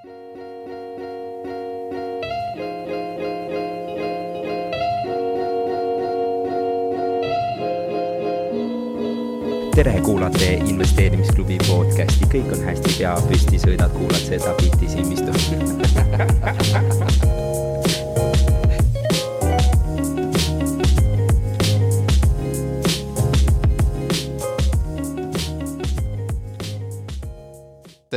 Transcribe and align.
tere, 0.00 0.08
kuulate 10.04 10.52
investeerimisklubi 10.64 11.58
podcasti, 11.66 12.24
kõik 12.32 12.48
on 12.56 12.64
hästi, 12.64 12.96
pea 12.96 13.12
püsti, 13.28 13.60
sõidad, 13.60 13.92
kuulad 13.92 14.24
seda 14.24 14.56
bitti 14.62 14.88
silmistu 14.88 15.32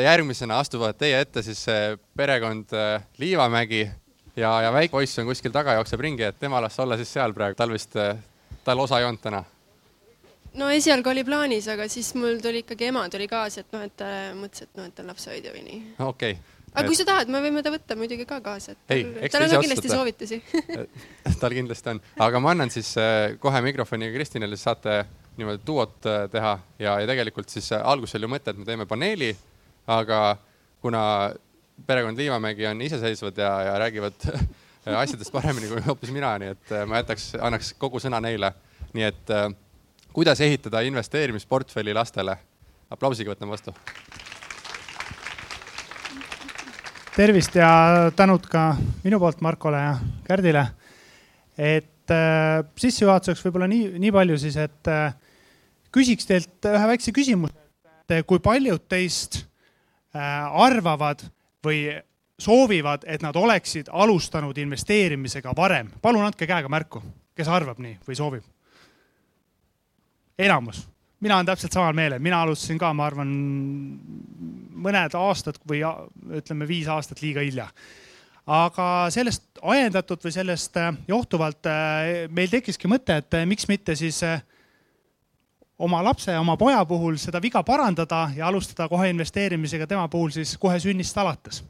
järgmisena 0.04 0.60
astuvad 0.60 0.98
teie 1.00 1.20
ette 1.24 1.44
siis 1.46 1.66
perekond 2.18 2.74
äh, 2.78 3.04
Liivamägi 3.18 3.84
ja, 4.36 4.62
ja 4.62 4.74
väike 4.74 4.92
poiss 4.92 5.20
on 5.20 5.30
kuskil 5.30 5.54
taga, 5.54 5.78
jookseb 5.80 6.02
ringi, 6.02 6.26
et 6.28 6.40
tema 6.40 6.62
las 6.64 6.80
olla 6.80 6.98
siis 7.00 7.12
seal 7.14 7.34
praegu, 7.36 7.58
tal 7.58 7.74
vist, 7.74 7.98
äh, 8.00 8.18
tal 8.66 8.82
osa 8.84 9.00
ei 9.00 9.08
olnud 9.08 9.22
täna? 9.24 9.44
No 10.54 10.70
esialgu 10.70 11.10
oli 11.10 11.24
plaanis, 11.26 11.68
aga 11.74 11.88
siis 11.90 12.12
mul 12.18 12.38
tuli 12.42 12.62
ikkagi 12.62 12.92
ema 12.92 13.08
tuli 13.10 13.28
kaasa, 13.30 13.64
et 13.64 13.72
noh, 13.74 13.86
et 13.88 13.96
ta 13.98 14.10
mõtles, 14.38 14.68
et 14.68 14.76
noh, 14.78 14.90
et 14.90 14.94
ta 14.94 15.02
on 15.02 15.10
lapsehoidja 15.10 15.54
või 15.54 15.64
nii. 15.66 15.80
okei. 15.98 16.36
Okay.. 16.38 16.60
aga 16.74 16.84
et... 16.84 16.90
kui 16.92 17.00
sa 17.00 17.08
tahad, 17.10 17.32
me 17.34 17.42
võime 17.42 17.64
ta 17.66 17.74
võtta 17.74 17.98
muidugi 17.98 18.28
ka 18.30 18.38
kaasa, 18.46 18.76
et 18.76 18.94
ei, 18.94 19.32
tal 19.34 19.48
on 19.48 19.56
ka 19.56 19.64
kindlasti 19.66 19.94
soovitusi. 19.94 20.42
Tal 21.42 21.56
kindlasti 21.58 21.90
on, 21.92 22.00
aga 22.24 22.40
ma 22.40 22.54
annan 22.54 22.70
siis 22.72 22.94
äh, 23.02 23.34
kohe 23.42 23.60
mikrofoni 23.66 24.12
Kristinile, 24.14 24.58
saate 24.60 25.02
niimoodi 25.40 25.66
duot 25.66 26.06
äh, 26.06 26.28
teha. 26.32 26.54
Ja, 26.80 27.00
ja 27.02 27.10
tegelikult 27.10 27.50
siis 27.50 27.72
äh, 27.74 27.82
alguses 27.82 28.22
oli 28.22 28.30
mõte, 28.30 28.54
et 28.54 28.62
me 28.62 28.68
teeme 28.68 28.86
paneeli, 28.90 29.34
aga 29.88 30.38
kuna 30.82 31.34
perekond 31.88 32.18
Liivamägi 32.18 32.68
on 32.68 32.82
iseseisvad 32.82 33.38
ja, 33.38 33.62
ja 33.62 33.80
räägivad 33.80 34.14
asjadest 35.04 35.32
paremini 35.32 35.68
kui 35.68 35.82
hoopis 35.86 36.12
mina, 36.12 36.36
nii 36.40 36.54
et 36.56 36.74
ma 36.88 37.02
jätaks, 37.02 37.34
annaks 37.42 37.74
kogu 37.80 38.02
sõna 38.04 38.20
neile. 38.24 38.54
nii 38.94 39.06
et 39.08 39.32
äh, 39.34 39.48
kuidas 40.14 40.42
ehitada 40.42 40.82
investeerimisportfelli 40.86 41.94
lastele. 41.94 42.38
aplausiga 42.90 43.32
võtame 43.32 43.52
vastu. 43.52 43.74
tervist 47.16 47.56
ja 47.56 48.12
tänud 48.16 48.46
ka 48.50 48.76
minu 49.04 49.20
poolt 49.20 49.42
Markole 49.42 49.78
ja 49.78 49.98
Kärdile. 50.24 50.68
et 51.58 52.12
äh, 52.12 52.66
sissejuhatuseks 52.76 53.46
võib-olla 53.46 53.68
nii, 53.68 54.00
nii 54.00 54.12
palju 54.12 54.38
siis, 54.38 54.58
et 54.58 54.88
äh, 54.88 55.16
küsiks 55.92 56.28
teilt 56.28 56.70
ühe 56.70 56.88
väikse 56.88 57.12
küsimuse, 57.12 57.54
et 58.10 58.26
kui 58.28 58.40
paljud 58.40 58.82
teist 58.90 59.38
äh, 59.38 59.53
arvavad 60.14 61.24
või 61.66 61.88
soovivad, 62.40 63.06
et 63.10 63.24
nad 63.26 63.36
oleksid 63.36 63.88
alustanud 63.92 64.58
investeerimisega 64.58 65.54
varem. 65.58 65.90
palun 66.02 66.26
andke 66.26 66.48
käega 66.48 66.70
märku, 66.70 67.02
kes 67.36 67.48
arvab 67.48 67.80
nii 67.82 67.98
või 68.08 68.18
soovib 68.18 68.44
enamus, 70.38 70.88
mina 71.20 71.38
olen 71.38 71.46
täpselt 71.46 71.76
samal 71.76 71.94
meelel, 71.94 72.22
mina 72.24 72.42
alustasin 72.44 72.80
ka, 72.82 72.92
ma 72.94 73.08
arvan, 73.08 73.34
mõned 74.84 75.18
aastad 75.18 75.60
või 75.70 75.84
ütleme, 76.40 76.68
viis 76.68 76.90
aastat 76.92 77.22
liiga 77.24 77.44
hilja. 77.46 77.68
aga 78.46 79.08
sellest 79.10 79.62
ajendatult 79.62 80.26
või 80.26 80.34
sellest 80.36 80.78
äh, 80.78 80.92
johtuvalt 81.08 81.70
äh, 81.72 82.28
meil 82.30 82.50
tekkiski 82.52 82.90
mõte, 82.92 83.16
et 83.22 83.34
äh, 83.40 83.46
miks 83.48 83.68
mitte 83.68 83.96
siis 83.96 84.20
oma 85.80 86.04
lapse, 86.04 86.38
oma 86.38 86.58
poja 86.58 86.86
puhul 86.86 87.18
seda 87.18 87.42
viga 87.42 87.64
parandada 87.64 88.30
ja 88.36 88.48
alustada 88.48 88.88
kohe 88.90 89.10
investeerimisega 89.10 89.88
tema 89.88 90.08
puhul 90.08 90.30
siis 90.32 90.58
kohe 90.58 90.80
sünnist 90.80 91.18
alates. 91.18 91.64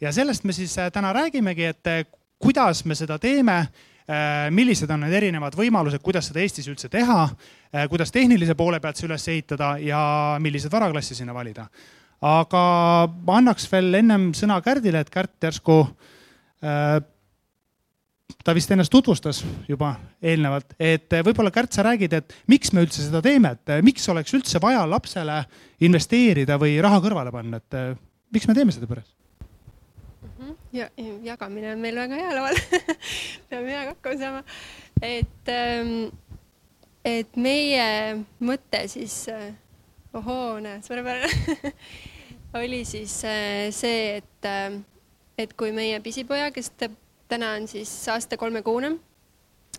ja 0.00 0.12
sellest 0.12 0.44
me 0.44 0.52
siis 0.52 0.76
täna 0.92 1.12
räägimegi, 1.12 1.64
et 1.64 2.10
kuidas 2.38 2.84
me 2.84 2.94
seda 2.94 3.18
teeme 3.18 3.66
Äh, 4.10 4.48
millised 4.50 4.90
on 4.90 5.04
need 5.04 5.12
erinevad 5.14 5.54
võimalused, 5.54 6.02
kuidas 6.02 6.26
seda 6.30 6.40
Eestis 6.42 6.66
üldse 6.70 6.88
teha, 6.90 7.28
äh, 7.70 7.84
kuidas 7.92 8.10
tehnilise 8.10 8.56
poole 8.58 8.80
pealt 8.82 8.98
see 8.98 9.06
üles 9.06 9.26
ehitada 9.30 9.74
ja 9.78 10.00
millised 10.42 10.72
varaklassi 10.72 11.14
sinna 11.14 11.34
valida. 11.36 11.68
aga 12.20 12.62
ma 13.26 13.36
annaks 13.38 13.68
veel 13.70 13.94
ennem 14.00 14.32
sõna 14.34 14.58
Kärdile, 14.64 15.04
et 15.04 15.12
Kärt 15.14 15.46
järsku 15.46 15.76
äh, 15.84 16.98
ta 18.44 18.54
vist 18.56 18.70
ennast 18.70 18.92
tutvustas 18.92 19.42
juba 19.68 19.94
eelnevalt, 20.22 20.74
et 20.80 21.12
võib-olla 21.26 21.52
Kärt, 21.54 21.72
sa 21.74 21.84
räägid, 21.86 22.14
et 22.16 22.34
miks 22.50 22.72
me 22.74 22.84
üldse 22.84 23.04
seda 23.04 23.22
teeme, 23.24 23.54
et 23.56 23.80
miks 23.86 24.08
oleks 24.12 24.34
üldse 24.36 24.60
vaja 24.62 24.82
lapsele 24.88 25.42
investeerida 25.86 26.58
või 26.60 26.76
raha 26.82 27.00
kõrvale 27.04 27.32
panna, 27.34 27.60
et 27.60 27.80
miks 28.34 28.48
me 28.48 28.56
teeme 28.56 28.74
seda 28.74 28.90
peres? 28.90 29.14
ja 30.72 30.88
jagamine 31.22 31.72
on 31.72 31.80
meil 31.82 31.96
väga 31.98 32.16
hea 32.16 32.34
laval 32.36 32.58
peame 33.50 33.72
heaga 33.72 33.94
hakkama 33.94 34.20
saama. 34.20 34.42
et, 35.02 35.50
ähm, 35.52 35.90
et 37.04 37.36
meie 37.36 37.86
mõte 38.40 38.84
siis, 38.92 39.24
ohoo, 40.14 40.60
näe, 40.64 40.80
suurepärane 40.86 41.74
oli 42.60 42.84
siis 42.88 43.14
see, 43.20 44.20
et, 44.20 44.50
et 45.38 45.54
kui 45.58 45.72
meie 45.76 46.00
pisipoja, 46.04 46.50
kes 46.54 46.72
täna 47.30 47.54
on 47.58 47.68
siis 47.70 47.92
aasta 48.12 48.36
kolmekuune, 48.40 48.92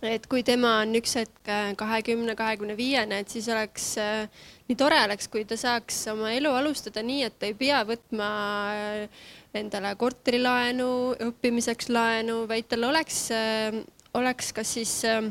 et 0.08 0.26
kui 0.32 0.42
tema 0.48 0.80
on 0.82 0.96
üks 0.98 1.18
hetk 1.20 1.52
kahekümne, 1.78 2.36
kahekümne 2.40 2.78
viiene, 2.80 3.22
et 3.22 3.30
siis 3.30 3.50
oleks 3.52 3.92
nii 4.72 4.80
tore 4.80 4.98
oleks, 5.04 5.28
kui 5.28 5.44
ta 5.48 5.58
saaks 5.60 5.98
oma 6.14 6.32
elu 6.32 6.52
alustada 6.56 7.04
nii, 7.04 7.26
et 7.28 7.36
ta 7.40 7.50
ei 7.50 7.56
pea 7.60 7.82
võtma 7.88 8.28
äh, 8.72 9.24
endale 9.58 9.92
korterilaenu, 10.00 10.88
õppimiseks 11.28 11.92
laenu, 11.92 12.46
vaid 12.48 12.70
tal 12.72 12.88
oleks, 12.88 13.26
äh, 13.36 13.82
oleks 14.16 14.54
kas 14.56 14.72
siis 14.78 14.94
äh, 15.10 15.26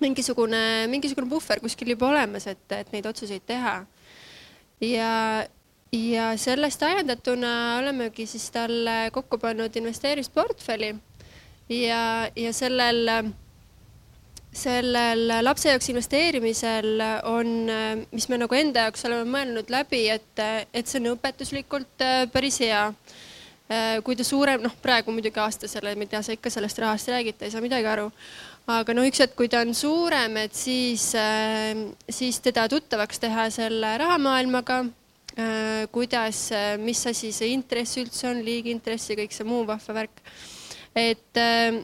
mingisugune, 0.00 0.86
mingisugune 0.92 1.30
puhver 1.32 1.62
kuskil 1.64 1.96
juba 1.96 2.12
olemas, 2.12 2.46
et, 2.50 2.62
et 2.76 2.94
neid 2.94 3.10
otsuseid 3.10 3.42
teha. 3.50 3.80
ja, 4.86 5.12
ja 5.90 6.30
sellest 6.38 6.82
ajendatuna 6.86 7.52
olemegi 7.80 8.28
siis 8.30 8.46
talle 8.54 9.10
kokku 9.12 9.38
pannud 9.42 9.74
investeerimisportfelli 9.82 10.94
ja, 11.70 12.28
ja 12.36 12.52
sellel 12.52 13.32
sellel 14.50 15.28
lapse 15.44 15.70
jaoks 15.70 15.88
investeerimisel 15.92 17.02
on, 17.30 17.50
mis 18.10 18.26
me 18.28 18.38
nagu 18.42 18.56
enda 18.58 18.88
jaoks 18.88 19.06
oleme 19.06 19.30
mõelnud 19.30 19.70
läbi, 19.70 20.08
et, 20.10 20.42
et 20.74 20.90
see 20.90 20.98
on 20.98 21.12
õpetuslikult 21.14 22.06
päris 22.32 22.58
hea 22.64 22.88
Äh, 23.70 24.00
kui 24.02 24.16
ta 24.18 24.24
suurem, 24.26 24.64
noh, 24.64 24.72
praegu 24.82 25.12
muidugi 25.14 25.38
aastasele, 25.38 25.92
mida 25.94 26.18
sa 26.26 26.34
ikka 26.34 26.50
sellest 26.50 26.80
rahast 26.82 27.06
räägid, 27.12 27.36
ta 27.38 27.46
ei 27.46 27.52
saa 27.54 27.62
midagi 27.62 27.86
aru. 27.86 28.08
aga 28.70 28.94
no 28.94 29.04
üks 29.06 29.22
hetk, 29.22 29.36
kui 29.38 29.48
ta 29.50 29.60
on 29.62 29.70
suurem, 29.74 30.36
et 30.42 30.54
siis, 30.58 31.04
äh, 31.14 31.78
siis 32.10 32.40
teda 32.42 32.66
tuttavaks 32.70 33.22
teha 33.22 33.46
selle 33.54 33.92
rahamaailmaga. 34.02 34.80
Äh, 35.38 35.86
kuidas, 35.94 36.50
mis 36.82 37.04
asi 37.06 37.30
see 37.32 37.52
intress 37.54 37.94
üldse 38.02 38.26
on, 38.32 38.42
liigintress 38.42 39.12
ja 39.12 39.16
kõik 39.22 39.30
see 39.30 39.46
muu 39.46 39.62
vahva 39.66 39.94
värk. 40.02 40.24
Et, 40.96 41.38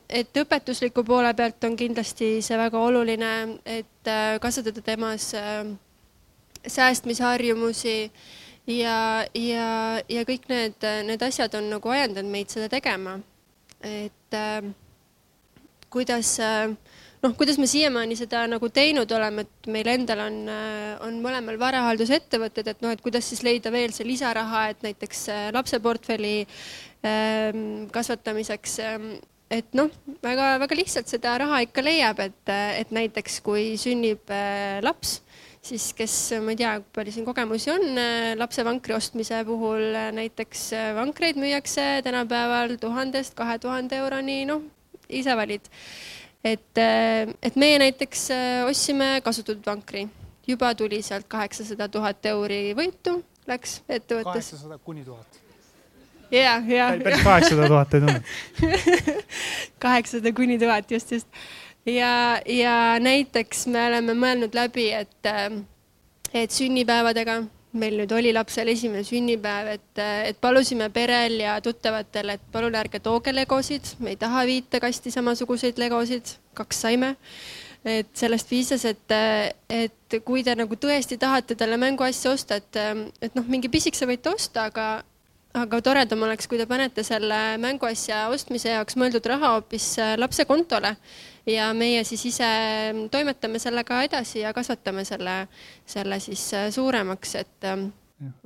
et 0.09 0.41
õpetusliku 0.43 1.05
poole 1.07 1.33
pealt 1.39 1.65
on 1.65 1.77
kindlasti 1.79 2.41
see 2.43 2.59
väga 2.59 2.81
oluline, 2.81 3.33
et 3.65 4.11
kasvatada 4.43 4.83
temas 4.83 5.31
säästmisharjumusi 6.67 8.11
ja, 8.67 8.99
ja, 9.35 9.69
ja 10.09 10.25
kõik 10.27 10.49
need, 10.51 10.87
need 11.07 11.23
asjad 11.23 11.55
on 11.59 11.71
nagu 11.77 11.95
ajendanud 11.95 12.33
meid 12.33 12.51
seda 12.53 12.69
tegema. 12.73 13.21
et 13.85 14.35
äh, 14.35 14.65
kuidas 15.91 16.39
äh, 16.41 16.73
noh, 17.23 17.35
kuidas 17.39 17.59
me 17.59 17.67
siiamaani 17.71 18.17
seda 18.19 18.45
nagu 18.51 18.69
teinud 18.73 19.11
oleme, 19.17 19.45
et 19.47 19.71
meil 19.73 19.91
endal 19.93 20.25
on, 20.27 20.41
äh, 20.51 20.97
on 21.07 21.21
mõlemal 21.25 21.59
varahaldusettevõtted, 21.61 22.73
et 22.73 22.83
noh, 22.85 22.93
et 22.95 23.03
kuidas 23.05 23.29
siis 23.29 23.43
leida 23.47 23.73
veel 23.75 23.95
see 23.97 24.07
lisaraha, 24.09 24.69
et 24.73 24.85
näiteks 24.87 25.23
äh, 25.33 25.47
lapseportfelli 25.57 26.37
ähm, 26.43 26.51
kasvatamiseks 27.95 28.79
ähm, 28.85 29.09
et 29.53 29.77
noh, 29.79 29.93
väga-väga 30.25 30.79
lihtsalt 30.79 31.11
seda 31.11 31.37
raha 31.43 31.61
ikka 31.67 31.85
leiab, 31.85 32.21
et, 32.25 32.51
et 32.81 32.91
näiteks 32.95 33.39
kui 33.47 33.75
sünnib 33.81 34.33
äh, 34.35 34.81
laps 34.85 35.21
siis 35.67 35.89
kes, 35.99 36.15
ma 36.43 36.53
ei 36.55 36.59
tea, 36.61 36.73
kui 36.83 36.93
palju 37.01 37.15
siin 37.15 37.27
kogemusi 37.27 37.73
on, 37.75 37.87
äh, 37.99 38.33
lapsevankri 38.39 38.97
ostmise 38.97 39.41
puhul 39.47 39.87
äh, 39.95 40.11
näiteks 40.15 40.69
vankreid 40.99 41.39
müüakse 41.43 42.03
tänapäeval 42.07 42.77
tuhandest 42.83 43.39
kahe 43.39 43.59
tuhande 43.63 43.99
euroni, 44.03 44.43
noh, 44.51 44.67
ise 45.09 45.39
valid. 45.39 45.71
et, 46.47 46.79
et 46.79 47.57
meie 47.59 47.79
näiteks 47.83 48.29
ostsime 48.69 49.17
kasutatud 49.25 49.67
vankri, 49.67 50.05
juba 50.47 50.75
tuli 50.79 51.01
sealt 51.03 51.27
kaheksasada 51.31 51.89
tuhat 51.91 52.27
euri 52.31 52.71
võitu, 52.79 53.19
läks 53.51 53.81
ettevõttes. 53.89 54.53
kaheksasada 54.53 54.79
kuni 54.79 55.03
tuhat 55.07 55.46
ja, 56.31 56.57
ja. 56.67 56.89
päris 57.03 57.23
kaheksasada 57.25 57.69
tuhat 57.69 57.95
ei 57.95 58.01
tulnud 58.01 58.23
kaheksasada 59.85 60.33
kuni 60.33 60.59
tuhat, 60.59 60.91
just, 60.91 61.13
just 61.13 61.29
ja, 61.87 62.41
ja 62.47 62.77
näiteks 63.01 63.67
me 63.67 63.87
oleme 63.89 64.17
mõelnud 64.19 64.55
läbi, 64.57 64.91
et, 64.93 65.31
äh, 65.31 65.61
et 66.35 66.51
sünnipäevadega 66.51 67.43
meil 67.77 67.99
nüüd 68.01 68.13
oli 68.17 68.33
lapsel 68.35 68.71
esimene 68.73 69.05
sünnipäev, 69.07 69.69
et, 69.77 70.03
et 70.31 70.41
palusime 70.41 70.89
perel 70.95 71.39
ja 71.43 71.57
tuttavatel, 71.65 72.35
et 72.37 72.49
palun 72.53 72.77
ärge 72.79 73.01
tooge 73.05 73.35
legosid, 73.35 73.97
me 74.01 74.15
ei 74.15 74.21
taha 74.21 74.47
viite 74.49 74.81
kasti 74.83 75.13
samasuguseid 75.15 75.81
legosid, 75.81 76.37
kaks 76.57 76.85
saime. 76.87 77.17
et 77.87 78.09
sellest 78.19 78.49
piisas, 78.51 78.83
et, 78.89 79.13
et 79.71 80.17
kui 80.27 80.43
te 80.43 80.57
nagu 80.59 80.75
tõesti 80.75 81.21
tahate 81.23 81.55
talle 81.55 81.77
mänguasja 81.79 82.33
osta, 82.35 82.57
et, 82.59 82.79
et 83.23 83.37
noh, 83.39 83.47
mingi 83.47 83.71
pisikese 83.71 84.09
võite 84.11 84.33
osta, 84.33 84.65
aga, 84.73 84.87
aga 85.57 85.81
toredam 85.83 86.23
oleks, 86.27 86.49
kui 86.49 86.59
te 86.61 86.67
panete 86.69 87.03
selle 87.07 87.57
mänguasja 87.63 88.27
ostmise 88.33 88.75
jaoks 88.75 88.99
mõeldud 89.01 89.25
raha 89.33 89.57
hoopis 89.57 89.95
lapse 90.21 90.45
kontole 90.45 90.97
ja 91.47 91.71
meie 91.77 92.03
siis 92.05 92.25
ise 92.33 92.49
toimetame 93.13 93.61
sellega 93.63 94.03
edasi 94.07 94.43
ja 94.43 94.53
kasvatame 94.57 95.05
selle, 95.07 95.45
selle 95.87 96.19
siis 96.23 96.49
äh, 96.57 96.67
suuremaks, 96.75 97.35
et 97.43 97.69
ähm, 97.71 97.89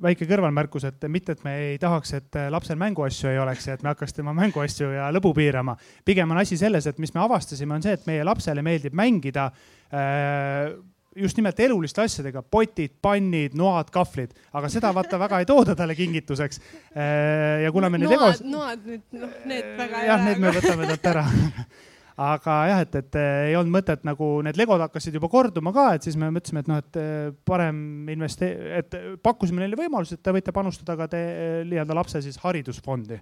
väike 0.03 0.29
kõrvalmärkus, 0.29 0.85
et 0.89 1.09
mitte, 1.09 1.37
et 1.37 1.45
me 1.47 1.57
ei 1.65 1.79
tahaks, 1.81 2.15
et 2.19 2.39
äh, 2.39 2.51
lapsel 2.53 2.79
mänguasju 2.81 3.31
ei 3.33 3.41
oleks 3.41 3.69
ja 3.69 3.79
et 3.79 3.85
me 3.87 3.93
hakkaks 3.93 4.17
tema 4.17 4.35
mänguasju 4.37 4.93
ja 4.97 5.09
lõbu 5.15 5.33
piirama. 5.37 5.77
pigem 6.05 6.31
on 6.31 6.43
asi 6.43 6.59
selles, 6.61 6.87
et 6.87 6.99
mis 6.99 7.15
me 7.15 7.25
avastasime, 7.25 7.75
on 7.75 7.85
see, 7.85 7.97
et 7.97 8.07
meie 8.11 8.25
lapsele 8.27 8.65
meeldib 8.67 8.97
mängida 8.97 9.51
äh, 9.93 10.75
just 11.21 11.39
nimelt 11.39 11.61
eluliste 11.61 12.03
asjadega, 12.05 12.43
potid, 12.43 12.97
pannid, 13.03 13.55
noad, 13.59 13.93
kahvlid, 13.95 14.35
aga 14.57 14.73
seda 14.73 14.93
vaata 14.97 15.21
väga 15.21 15.43
ei 15.43 15.49
tooda 15.49 15.77
talle 15.79 15.97
kingituseks. 15.99 16.61
Äh, 16.95 17.63
ja 17.65 17.73
kuna 17.75 17.91
me 17.93 18.01
neid 18.01 18.17
egos. 18.17 18.43
noad 18.47 18.83
nüüd, 18.87 19.07
noh, 19.17 19.39
need 19.51 19.71
väga 19.79 20.03
ei 20.03 20.05
ole. 20.05 20.11
jah, 20.11 20.27
need 20.27 20.43
me 20.43 20.53
võtame 20.57 20.91
talt 20.91 21.09
ära 21.13 21.25
aga 22.31 22.57
jah, 22.69 22.83
et, 22.85 22.97
et 23.01 23.19
ei 23.21 23.55
olnud 23.57 23.75
mõtet 23.79 24.03
nagu 24.05 24.31
need 24.45 24.59
legod 24.61 24.83
hakkasid 24.85 25.17
juba 25.17 25.31
korduma 25.33 25.73
ka, 25.77 25.87
et 25.97 26.07
siis 26.07 26.19
me 26.21 26.29
mõtlesime, 26.33 26.65
et 26.65 26.71
noh, 26.71 26.81
et 26.83 26.99
eh, 27.01 27.31
parem 27.49 28.11
investee-, 28.13 28.81
et 28.81 28.99
pakkusime 29.25 29.63
neile 29.65 29.79
võimaluse, 29.79 30.19
et 30.19 30.25
te 30.25 30.35
võite 30.35 30.55
panustada 30.57 30.99
ka 31.01 31.09
te 31.13 31.23
nii-öelda 31.69 31.97
lapse 31.97 32.21
siis 32.25 32.41
haridusfondi. 32.43 33.21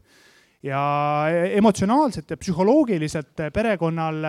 ja 0.67 0.81
emotsionaalselt 1.55 2.31
ja 2.31 2.37
psühholoogiliselt 2.37 3.47
perekonnal 3.55 4.25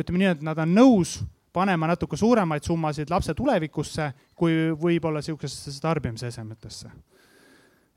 ütleme 0.00 0.22
nii, 0.22 0.30
et 0.32 0.44
nad 0.46 0.58
on 0.62 0.72
nõus 0.72 1.18
panema 1.52 1.88
natuke 1.90 2.16
suuremaid 2.16 2.62
summasid 2.66 3.10
lapse 3.10 3.34
tulevikusse, 3.34 4.12
kui 4.34 4.70
võib-olla 4.78 5.22
sihukesesse 5.24 5.80
tarbimisesemetesse 5.82 6.92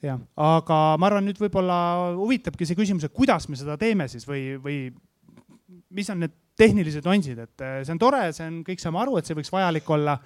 jah, 0.03 0.19
aga 0.39 0.77
ma 0.99 1.09
arvan, 1.09 1.25
nüüd 1.27 1.39
võib-olla 1.41 1.77
huvitabki 2.19 2.67
see 2.67 2.77
küsimus, 2.77 3.07
et 3.07 3.15
kuidas 3.15 3.47
me 3.49 3.59
seda 3.59 3.77
teeme 3.79 4.07
siis 4.11 4.27
või, 4.27 4.53
või 4.61 4.77
mis 5.93 6.09
on 6.11 6.23
need 6.25 6.33
tehnilised 6.59 7.05
nüansid, 7.07 7.39
et 7.39 7.65
eh, 7.65 7.81
see 7.85 7.95
on 7.95 8.01
tore, 8.01 8.23
see 8.35 8.45
on, 8.45 8.61
kõik 8.67 8.81
saame 8.81 9.01
aru, 9.01 9.17
et 9.17 9.29
see 9.29 9.37
võiks 9.37 9.51
vajalik 9.53 9.89
olla. 9.95 10.17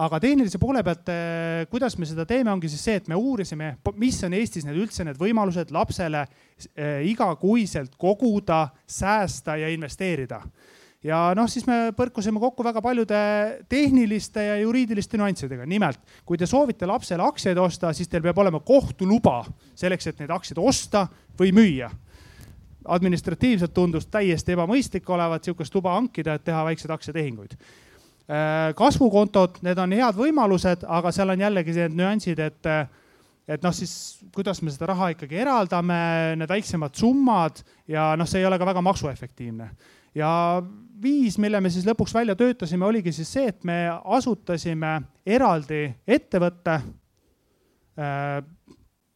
aga 0.00 0.20
tehnilise 0.22 0.58
poole 0.58 0.82
pealt, 0.86 1.08
eh, 1.12 1.64
kuidas 1.70 1.96
me 1.98 2.06
seda 2.08 2.24
teeme, 2.28 2.52
ongi 2.52 2.68
siis 2.70 2.84
see, 2.86 3.00
et 3.00 3.08
me 3.08 3.18
uurisime, 3.18 3.74
mis 4.00 4.20
on 4.24 4.36
Eestis 4.38 4.64
need 4.64 4.78
üldse 4.78 5.04
need 5.04 5.18
võimalused 5.20 5.72
lapsele 5.74 6.26
eh, 6.74 7.00
igakuiselt 7.10 7.96
koguda, 7.98 8.68
säästa 8.86 9.58
ja 9.60 9.72
investeerida 9.72 10.42
ja 11.04 11.20
noh, 11.36 11.48
siis 11.48 11.64
me 11.66 11.92
põrkusime 11.96 12.40
kokku 12.40 12.64
väga 12.64 12.82
paljude 12.84 13.20
tehniliste 13.68 14.44
ja 14.44 14.58
juriidiliste 14.60 15.18
nüanssidega. 15.20 15.66
nimelt, 15.66 16.00
kui 16.24 16.38
te 16.38 16.46
soovite 16.46 16.86
lapsele 16.86 17.24
aktsiaid 17.24 17.58
osta, 17.58 17.92
siis 17.92 18.08
teil 18.08 18.22
peab 18.22 18.38
olema 18.38 18.60
kohtuluba 18.60 19.44
selleks, 19.74 20.06
et 20.06 20.20
neid 20.20 20.30
aktsiaid 20.30 20.60
osta 20.60 21.06
või 21.38 21.54
müüa 21.56 21.90
administratiivselt 22.88 23.74
tundus 23.74 24.06
täiesti 24.06 24.54
ebamõistlik 24.54 25.08
olevat 25.10 25.44
sihukest 25.44 25.74
luba 25.74 25.94
hankida, 25.98 26.34
et 26.34 26.44
teha 26.44 26.64
väikseid 26.64 26.94
aktsiatehinguid. 26.94 27.56
Äh, 28.30 28.70
kasvukontod, 28.78 29.60
need 29.66 29.78
on 29.78 29.92
head 29.92 30.16
võimalused, 30.16 30.86
aga 30.88 31.12
seal 31.12 31.34
on 31.34 31.44
jällegi 31.44 31.74
need 31.76 31.96
nüansid, 31.98 32.40
et, 32.40 32.68
et 33.48 33.64
noh, 33.64 33.74
siis 33.74 33.92
kuidas 34.34 34.62
me 34.62 34.72
seda 34.72 34.92
raha 34.92 35.10
ikkagi 35.16 35.40
eraldame, 35.42 36.00
need 36.40 36.50
väiksemad 36.50 36.94
summad 36.96 37.64
ja 37.90 38.12
noh, 38.16 38.28
see 38.30 38.40
ei 38.42 38.48
ole 38.48 38.58
ka 38.60 38.68
väga 38.70 38.84
maksuefektiivne. 38.86 39.70
ja 40.14 40.30
viis, 41.02 41.38
mille 41.38 41.60
me 41.60 41.70
siis 41.70 41.86
lõpuks 41.88 42.14
välja 42.14 42.36
töötasime, 42.36 42.86
oligi 42.86 43.12
siis 43.12 43.32
see, 43.32 43.48
et 43.48 43.64
me 43.64 43.82
asutasime 44.04 45.00
eraldi 45.26 45.86
ettevõtte 46.06 46.76
äh, 46.80 48.36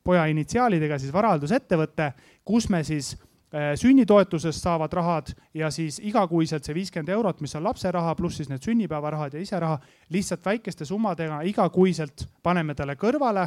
poja 0.05 0.27
initsiaalidega 0.33 0.99
siis 0.99 1.13
varaldusettevõte, 1.13 2.13
kus 2.45 2.69
me 2.73 2.83
siis 2.85 3.15
Äh, 3.55 3.77
sünnitoetusest 3.79 4.63
saavad 4.63 4.93
rahad 4.93 5.29
ja 5.55 5.69
siis 5.71 6.01
igakuiselt 6.03 6.67
see 6.67 6.75
viiskümmend 6.75 7.13
eurot, 7.15 7.39
mis 7.45 7.53
on 7.55 7.63
lapse 7.63 7.91
raha, 7.95 8.17
pluss 8.19 8.41
siis 8.41 8.49
need 8.51 8.65
sünnipäevarahad 8.67 9.37
ja 9.37 9.43
ise 9.45 9.61
raha, 9.63 9.77
lihtsalt 10.11 10.43
väikeste 10.43 10.83
summadega 10.89 11.39
igakuiselt 11.47 12.25
paneme 12.43 12.75
talle 12.75 12.97
kõrvale. 12.99 13.45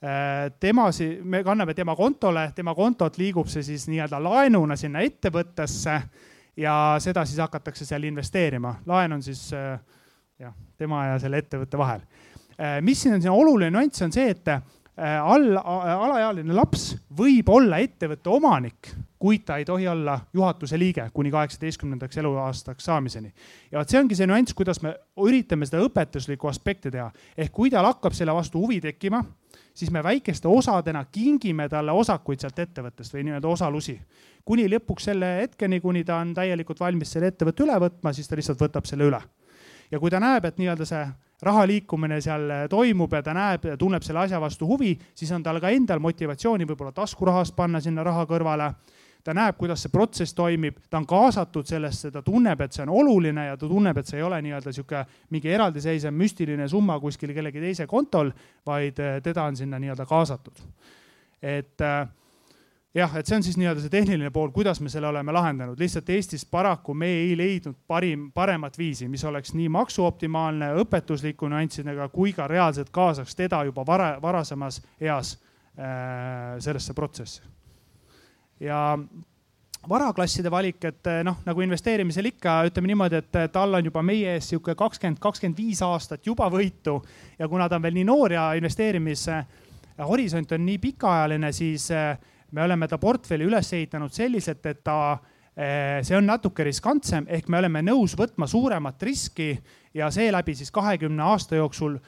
Äh, 0.00 0.46
tema, 0.60 0.86
me 1.28 1.42
kanname 1.44 1.74
tema 1.76 1.96
kontole, 1.96 2.46
tema 2.56 2.72
kontot 2.74 3.18
liigub 3.20 3.52
see 3.52 3.66
siis 3.66 3.84
nii-öelda 3.92 4.22
laenuna 4.30 4.78
sinna 4.80 5.04
ettevõttesse 5.04 5.98
ja 6.58 6.74
seda 7.02 7.24
siis 7.26 7.38
hakatakse 7.38 7.86
seal 7.86 8.04
investeerima. 8.08 8.74
laen 8.86 9.12
on 9.12 9.22
siis 9.22 9.48
äh, 9.56 9.78
jah, 10.38 10.54
tema 10.76 11.04
ja 11.12 11.18
selle 11.22 11.38
ettevõtte 11.44 11.78
vahel. 11.78 12.02
mis 12.82 13.02
siin 13.02 13.14
on 13.14 13.22
siin 13.22 13.32
oluline 13.32 13.70
nüanss, 13.70 14.02
on 14.02 14.12
see, 14.12 14.32
et 14.34 14.48
all, 15.22 15.52
alaealine 15.62 16.54
laps 16.54 16.90
võib 17.14 17.52
olla 17.54 17.78
ettevõtte 17.78 18.32
omanik 18.34 18.90
kuid 19.18 19.44
ta 19.44 19.56
ei 19.58 19.64
tohi 19.64 19.88
olla 19.88 20.20
juhatuse 20.32 20.78
liige 20.78 21.10
kuni 21.14 21.30
kaheksateistkümnendaks 21.30 22.18
eluaastaks 22.18 22.84
saamiseni. 22.84 23.32
ja 23.72 23.78
vot 23.78 23.90
see 23.90 24.00
ongi 24.00 24.18
see 24.18 24.28
nüanss, 24.30 24.54
kuidas 24.54 24.82
me 24.82 24.94
üritame 25.26 25.66
seda 25.66 25.82
õpetuslikku 25.82 26.50
aspekti 26.50 26.90
teha. 26.94 27.10
ehk 27.36 27.52
kui 27.52 27.70
tal 27.70 27.86
hakkab 27.88 28.14
selle 28.14 28.34
vastu 28.34 28.62
huvi 28.62 28.80
tekkima, 28.80 29.24
siis 29.78 29.90
me 29.94 30.02
väikeste 30.02 30.48
osadena 30.48 31.04
kingime 31.12 31.68
talle 31.70 31.94
osakuid 31.94 32.42
sealt 32.42 32.58
ettevõttest 32.58 33.14
või 33.14 33.28
nii-öelda 33.28 33.48
osalusi. 33.48 34.00
kuni 34.44 34.66
lõpuks 34.68 35.04
selle 35.10 35.26
hetkeni, 35.42 35.80
kuni 35.80 36.04
ta 36.04 36.16
on 36.16 36.34
täielikult 36.34 36.80
valmis 36.80 37.12
selle 37.12 37.30
ettevõtte 37.30 37.62
üle 37.62 37.76
võtma, 37.78 38.12
siis 38.12 38.28
ta 38.28 38.36
lihtsalt 38.36 38.60
võtab 38.60 38.88
selle 38.90 39.04
üle. 39.04 39.20
ja 39.90 39.98
kui 39.98 40.10
ta 40.10 40.20
näeb, 40.20 40.44
et 40.44 40.58
nii-öelda 40.58 40.84
see 40.84 41.06
raha 41.42 41.66
liikumine 41.66 42.20
seal 42.20 42.50
toimub 42.70 43.12
ja 43.12 43.22
ta 43.22 43.34
näeb 43.34 43.68
tunneb 43.78 44.02
selle 44.02 44.20
asja 44.26 44.40
vastu 44.40 44.66
huvi, 44.66 44.98
siis 45.14 45.30
on 45.32 45.42
tal 45.42 45.60
ka 45.60 45.70
endal 45.70 45.98
motivatsiooni 45.98 46.66
võib-olla 46.66 46.92
taskurahast 46.92 47.56
panna 47.56 47.80
sinna 47.80 48.02
raha 48.02 48.26
kõrvale 48.26 48.72
ta 49.24 49.34
näeb, 49.36 49.56
kuidas 49.58 49.82
see 49.84 49.92
protsess 49.92 50.34
toimib, 50.36 50.78
ta 50.90 51.00
on 51.00 51.06
kaasatud 51.08 51.66
sellesse, 51.68 52.10
ta 52.14 52.22
tunneb, 52.24 52.60
et 52.64 52.76
see 52.76 52.84
on 52.86 52.92
oluline 53.00 53.48
ja 53.48 53.56
ta 53.56 53.68
tunneb, 53.68 53.98
et 53.98 54.10
see 54.10 54.20
ei 54.20 54.26
ole 54.26 54.40
nii-öelda 54.44 54.72
sihuke 54.74 55.02
mingi 55.34 55.50
eraldiseisev 55.52 56.14
müstiline 56.14 56.68
summa 56.70 56.98
kuskil 57.02 57.34
kellegi 57.36 57.62
teise 57.62 57.88
kontol, 57.90 58.30
vaid 58.66 59.02
eh, 59.02 59.18
teda 59.24 59.48
on 59.50 59.58
sinna 59.58 59.80
nii-öelda 59.82 60.06
kaasatud. 60.08 60.62
et 61.42 61.80
äh, 61.84 62.08
jah, 62.94 63.18
et 63.18 63.26
see 63.26 63.36
on 63.36 63.44
siis 63.46 63.58
nii-öelda 63.60 63.84
see 63.84 63.92
tehniline 63.92 64.30
pool, 64.34 64.48
kuidas 64.54 64.80
me 64.80 64.90
selle 64.90 65.10
oleme 65.10 65.34
lahendanud, 65.34 65.78
lihtsalt 65.78 66.08
Eestis 66.10 66.46
paraku 66.48 66.94
me 66.94 67.10
ei 67.20 67.36
leidnud 67.38 67.76
parim, 67.86 68.30
paremat 68.34 68.78
viisi, 68.78 69.08
mis 69.08 69.24
oleks 69.28 69.54
nii 69.54 69.68
maksuoptimaalne, 69.76 70.72
õpetusliku 70.82 71.50
nüanssidega 71.52 72.08
kui 72.14 72.32
ka 72.32 72.48
reaalselt 72.50 72.90
kaasaks 72.90 73.36
teda 73.38 73.62
juba 73.68 73.86
vara, 73.86 74.14
varasemas 74.22 74.80
eas 75.00 75.36
äh, 75.76 76.58
sellesse 76.64 76.96
protsessi 76.96 77.57
ja 78.60 78.98
varaklasside 79.88 80.50
valik, 80.50 80.82
et 80.84 81.06
eh, 81.08 81.22
noh, 81.26 81.38
nagu 81.46 81.62
investeerimisel 81.64 82.30
ikka, 82.32 82.58
ütleme 82.68 82.90
niimoodi, 82.90 83.22
et 83.22 83.38
tal 83.52 83.78
on 83.78 83.88
juba 83.88 84.02
meie 84.04 84.34
ees 84.36 84.50
sihuke 84.52 84.74
kakskümmend, 84.78 85.20
kakskümmend 85.22 85.58
viis 85.58 85.82
aastat 85.84 86.26
juba 86.26 86.48
võitu. 86.52 86.98
Ja 87.38 87.48
kuna 87.48 87.68
ta 87.68 87.78
on 87.78 87.86
veel 87.86 87.96
nii 88.00 88.08
noor 88.08 88.34
ja 88.34 88.50
investeerimise 88.58 89.40
horisont 90.08 90.52
on 90.54 90.64
nii 90.66 90.78
pikaajaline, 90.82 91.52
siis 91.56 91.88
eh, 91.94 92.12
me 92.52 92.64
oleme 92.64 92.88
ta 92.88 92.98
portfelli 92.98 93.48
üles 93.48 93.72
ehitanud 93.76 94.14
selliselt, 94.14 94.64
et 94.66 94.82
ta, 94.84 95.18
eh, 95.56 95.98
see 96.06 96.16
on 96.18 96.26
natuke 96.28 96.66
riskantsem, 96.66 97.28
ehk 97.28 97.48
me 97.48 97.60
oleme 97.62 97.84
nõus 97.86 98.16
võtma 98.18 98.48
suuremat 98.50 99.02
riski 99.02 99.52
ja 99.94 100.10
seeläbi 100.14 100.54
siis 100.58 100.72
kahekümne 100.74 101.22
aasta 101.32 101.58
jooksul 101.58 101.98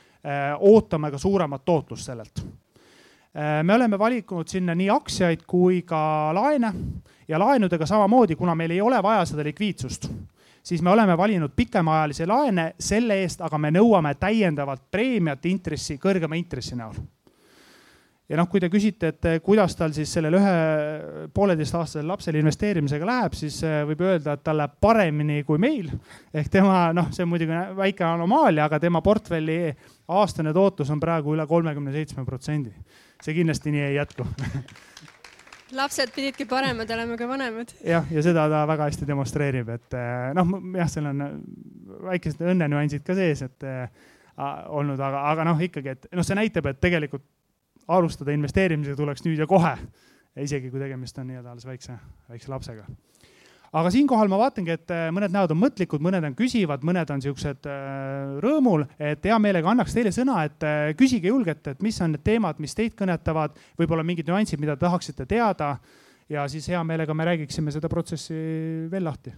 ootame 0.68 1.08
ka 1.08 1.16
suuremat 1.16 1.62
tootlust 1.64 2.10
sellelt 2.10 2.42
me 3.34 3.74
oleme 3.74 3.98
valinud 3.98 4.48
sinna 4.50 4.74
nii 4.74 4.88
aktsiaid 4.90 5.44
kui 5.46 5.82
ka 5.86 6.00
laene 6.34 6.72
ja 7.30 7.38
laenudega 7.38 7.86
samamoodi, 7.86 8.36
kuna 8.36 8.54
meil 8.54 8.74
ei 8.74 8.80
ole 8.80 8.98
vaja 9.02 9.24
seda 9.24 9.44
likviidsust, 9.46 10.08
siis 10.62 10.82
me 10.82 10.90
oleme 10.90 11.16
valinud 11.18 11.54
pikemaajalisi 11.56 12.26
laene, 12.26 12.72
selle 12.78 13.20
eest 13.22 13.40
aga 13.46 13.58
me 13.58 13.70
nõuame 13.70 14.14
täiendavat 14.18 14.82
preemiat 14.90 15.46
intressi, 15.46 15.98
kõrgema 16.02 16.38
intressi 16.38 16.76
näol. 16.76 16.98
ja 18.30 18.36
noh, 18.38 18.46
kui 18.50 18.60
te 18.62 18.68
küsite, 18.70 19.08
et 19.10 19.42
kuidas 19.42 19.74
tal 19.74 19.94
siis 19.94 20.10
sellel 20.12 20.36
ühe 20.38 20.50
pooleteistaastasel 21.34 22.06
lapsel 22.06 22.36
investeerimisega 22.38 23.06
läheb, 23.06 23.34
siis 23.34 23.56
äh, 23.66 23.80
võib 23.86 24.04
öelda, 24.06 24.34
et 24.34 24.42
tal 24.46 24.58
läheb 24.58 24.74
paremini 24.80 25.42
kui 25.44 25.58
meil. 25.58 25.90
ehk 26.34 26.50
tema 26.50 26.92
noh, 26.92 27.12
see 27.14 27.22
on 27.26 27.30
muidugi 27.30 27.62
väike 27.78 28.04
anomaalia, 28.06 28.66
aga 28.66 28.78
tema 28.82 29.02
portfelli 29.02 29.60
aastane 30.08 30.52
tootlus 30.52 30.90
on 30.90 31.00
praegu 31.00 31.34
üle 31.34 31.46
kolmekümne 31.46 31.94
seitsme 31.94 32.24
protsendi 32.24 32.74
see 33.20 33.36
kindlasti 33.36 33.74
nii 33.74 33.86
ei 33.88 33.98
jätku 33.98 34.26
lapsed 35.76 36.12
pididki 36.14 36.46
paremad 36.50 36.90
olema 36.90 37.16
kui 37.16 37.28
vanemad. 37.28 37.74
jah, 37.86 38.06
ja 38.10 38.22
seda 38.22 38.46
ta 38.50 38.62
väga 38.68 38.88
hästi 38.88 39.06
demonstreerib, 39.08 39.68
et 39.76 39.98
eh, 39.98 40.30
noh, 40.36 40.54
jah, 40.78 40.90
seal 40.90 41.10
on 41.12 41.26
väikesed 42.10 42.42
õnnenüansid 42.52 43.04
ka 43.06 43.16
sees, 43.18 43.44
et 43.46 43.68
eh, 43.68 43.84
olnud, 44.68 45.00
aga, 45.00 45.24
aga 45.32 45.46
noh, 45.50 45.60
ikkagi, 45.62 45.96
et 45.96 46.08
noh, 46.16 46.26
see 46.26 46.38
näitab, 46.38 46.70
et 46.70 46.80
tegelikult 46.82 47.26
alustada 47.90 48.34
investeerimisega 48.34 48.98
tuleks 48.98 49.24
nüüd 49.26 49.40
ja 49.40 49.46
kohe. 49.50 49.74
isegi 50.38 50.70
kui 50.70 50.80
tegemist 50.80 51.18
on 51.18 51.26
nii-öelda 51.26 51.50
alles 51.52 51.66
väikse, 51.66 51.96
väikse 52.30 52.50
lapsega 52.52 52.84
aga 53.70 53.90
siinkohal 53.94 54.30
ma 54.30 54.38
vaatangi, 54.40 54.74
et 54.74 54.92
äh, 54.94 55.06
mõned 55.14 55.34
näod 55.34 55.54
on 55.54 55.60
mõtlikud, 55.60 56.02
mõned 56.02 56.24
on 56.26 56.34
küsivad, 56.38 56.82
mõned 56.86 57.12
on 57.14 57.22
siuksed 57.22 57.68
äh, 57.70 58.34
rõõmul, 58.42 58.84
et 58.98 59.24
hea 59.26 59.38
meelega 59.42 59.70
annaks 59.70 59.94
teile 59.94 60.12
sõna, 60.14 60.42
et 60.48 60.66
äh, 60.66 60.90
küsige 60.98 61.30
julgelt, 61.30 61.62
et 61.70 61.82
mis 61.84 62.00
on 62.02 62.14
need 62.16 62.24
teemad, 62.26 62.58
mis 62.62 62.74
teid 62.76 62.96
kõnetavad, 62.98 63.58
võib-olla 63.78 64.06
mingid 64.06 64.30
nüansid, 64.30 64.62
mida 64.62 64.76
tahaksite 64.80 65.26
teada. 65.30 65.76
ja 66.30 66.44
siis 66.48 66.68
hea 66.70 66.82
meelega 66.86 67.14
me 67.14 67.24
räägiksime 67.26 67.72
seda 67.74 67.88
protsessi 67.88 68.34
veel 68.90 69.04
lahti. 69.04 69.32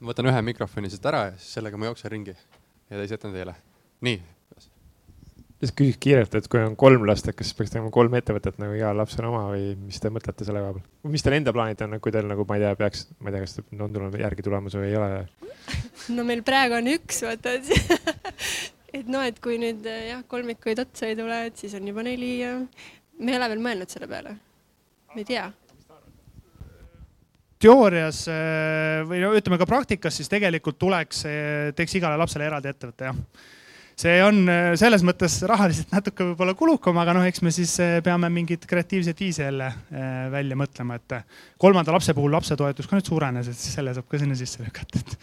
ma 0.00 0.12
võtan 0.12 0.26
ühe 0.26 0.42
mikrofoni 0.42 0.90
siit 0.90 1.06
ära 1.06 1.24
ja 1.26 1.32
siis 1.36 1.52
sellega 1.54 1.76
ma 1.76 1.86
jooksen 1.86 2.10
ringi 2.10 2.34
ja 2.34 2.96
teise 2.96 3.14
jätan 3.14 3.32
teile. 3.32 3.54
nii 4.00 4.39
lihtsalt 5.60 5.76
küsiks 5.76 6.00
kiirelt, 6.00 6.34
et 6.38 6.46
kui 6.48 6.60
on 6.64 6.74
kolm 6.78 7.04
last, 7.08 7.26
et 7.28 7.36
kas 7.36 7.50
peaks 7.56 7.72
tegema 7.74 7.90
kolm 7.92 8.14
ettevõtet 8.16 8.56
nagu 8.62 8.72
igal 8.76 8.96
lapsel 8.96 9.26
oma 9.28 9.42
või 9.50 9.74
mis 9.76 10.00
te 10.00 10.08
mõtlete 10.12 10.46
selle 10.48 10.62
koha 10.64 10.78
peal? 10.78 11.12
mis 11.12 11.24
teil 11.24 11.36
enda 11.36 11.52
plaanid 11.52 11.84
on, 11.84 11.98
kui 12.00 12.14
teil 12.14 12.28
nagu, 12.30 12.46
ma 12.48 12.56
ei 12.56 12.64
tea, 12.64 12.72
peaks, 12.80 13.04
ma 13.20 13.28
ei 13.28 13.36
tea, 13.36 13.44
kas 13.44 13.60
on 13.76 13.92
tulnud 13.92 14.16
järgi 14.22 14.46
tulemas 14.46 14.76
või 14.78 14.88
ei 14.88 14.96
ole? 14.96 15.10
no 16.16 16.24
meil 16.28 16.40
praegu 16.46 16.78
on 16.80 16.88
üks, 16.94 17.20
vaata 17.28 17.58
et 17.58 19.04
noh, 19.12 19.20
et 19.20 19.40
kui 19.44 19.60
nüüd 19.60 19.84
jah, 19.84 20.24
kolmikuid 20.32 20.80
otsa 20.86 21.12
ei 21.12 21.20
tule, 21.20 21.44
et 21.50 21.60
siis 21.60 21.76
on 21.76 21.92
juba 21.92 22.08
neli 22.08 22.38
ja 22.40 22.56
me 22.56 23.34
ei 23.34 23.40
ole 23.42 23.52
veel 23.52 23.64
mõelnud 23.68 23.92
selle 23.92 24.08
peale. 24.08 24.36
me 25.12 25.26
ei 25.26 25.28
tea 25.28 25.50
teoorias 27.60 28.24
eh, 28.32 29.04
või 29.04 29.20
no 29.20 29.36
ütleme 29.36 29.60
ka 29.60 29.68
praktikas, 29.68 30.16
siis 30.16 30.32
tegelikult 30.32 30.80
tuleks, 30.80 31.24
eh, 31.28 31.72
teeks 31.76 32.00
igale 32.00 32.16
lapsele 32.16 32.48
eraldi 32.48 32.72
ettevõtte 32.72 33.12
jah 33.12 33.24
see 34.00 34.20
on 34.24 34.42
äh, 34.48 34.72
selles 34.80 35.02
mõttes 35.06 35.38
rahaliselt 35.48 35.92
natuke 35.92 36.30
võib-olla 36.30 36.54
kulukam, 36.58 36.98
aga 37.02 37.14
noh, 37.16 37.26
eks 37.28 37.42
me 37.44 37.52
siis 37.54 37.74
äh, 37.82 37.98
peame 38.04 38.30
mingeid 38.32 38.64
kreatiivseid 38.68 39.20
viise 39.20 39.46
jälle 39.46 39.68
äh, 39.68 40.26
välja 40.32 40.58
mõtlema, 40.58 40.96
et 41.00 41.16
kolmanda 41.60 41.94
lapse 41.94 42.14
puhul 42.16 42.32
lapsetoetus 42.36 42.88
ka 42.88 42.98
nüüd 42.98 43.10
suurenes, 43.10 43.50
et 43.50 43.58
siis 43.58 43.76
selle 43.78 43.94
saab 43.96 44.08
ka 44.10 44.20
sinna 44.20 44.38
sisse 44.38 44.62
lükata, 44.64 45.02
et, 45.02 45.16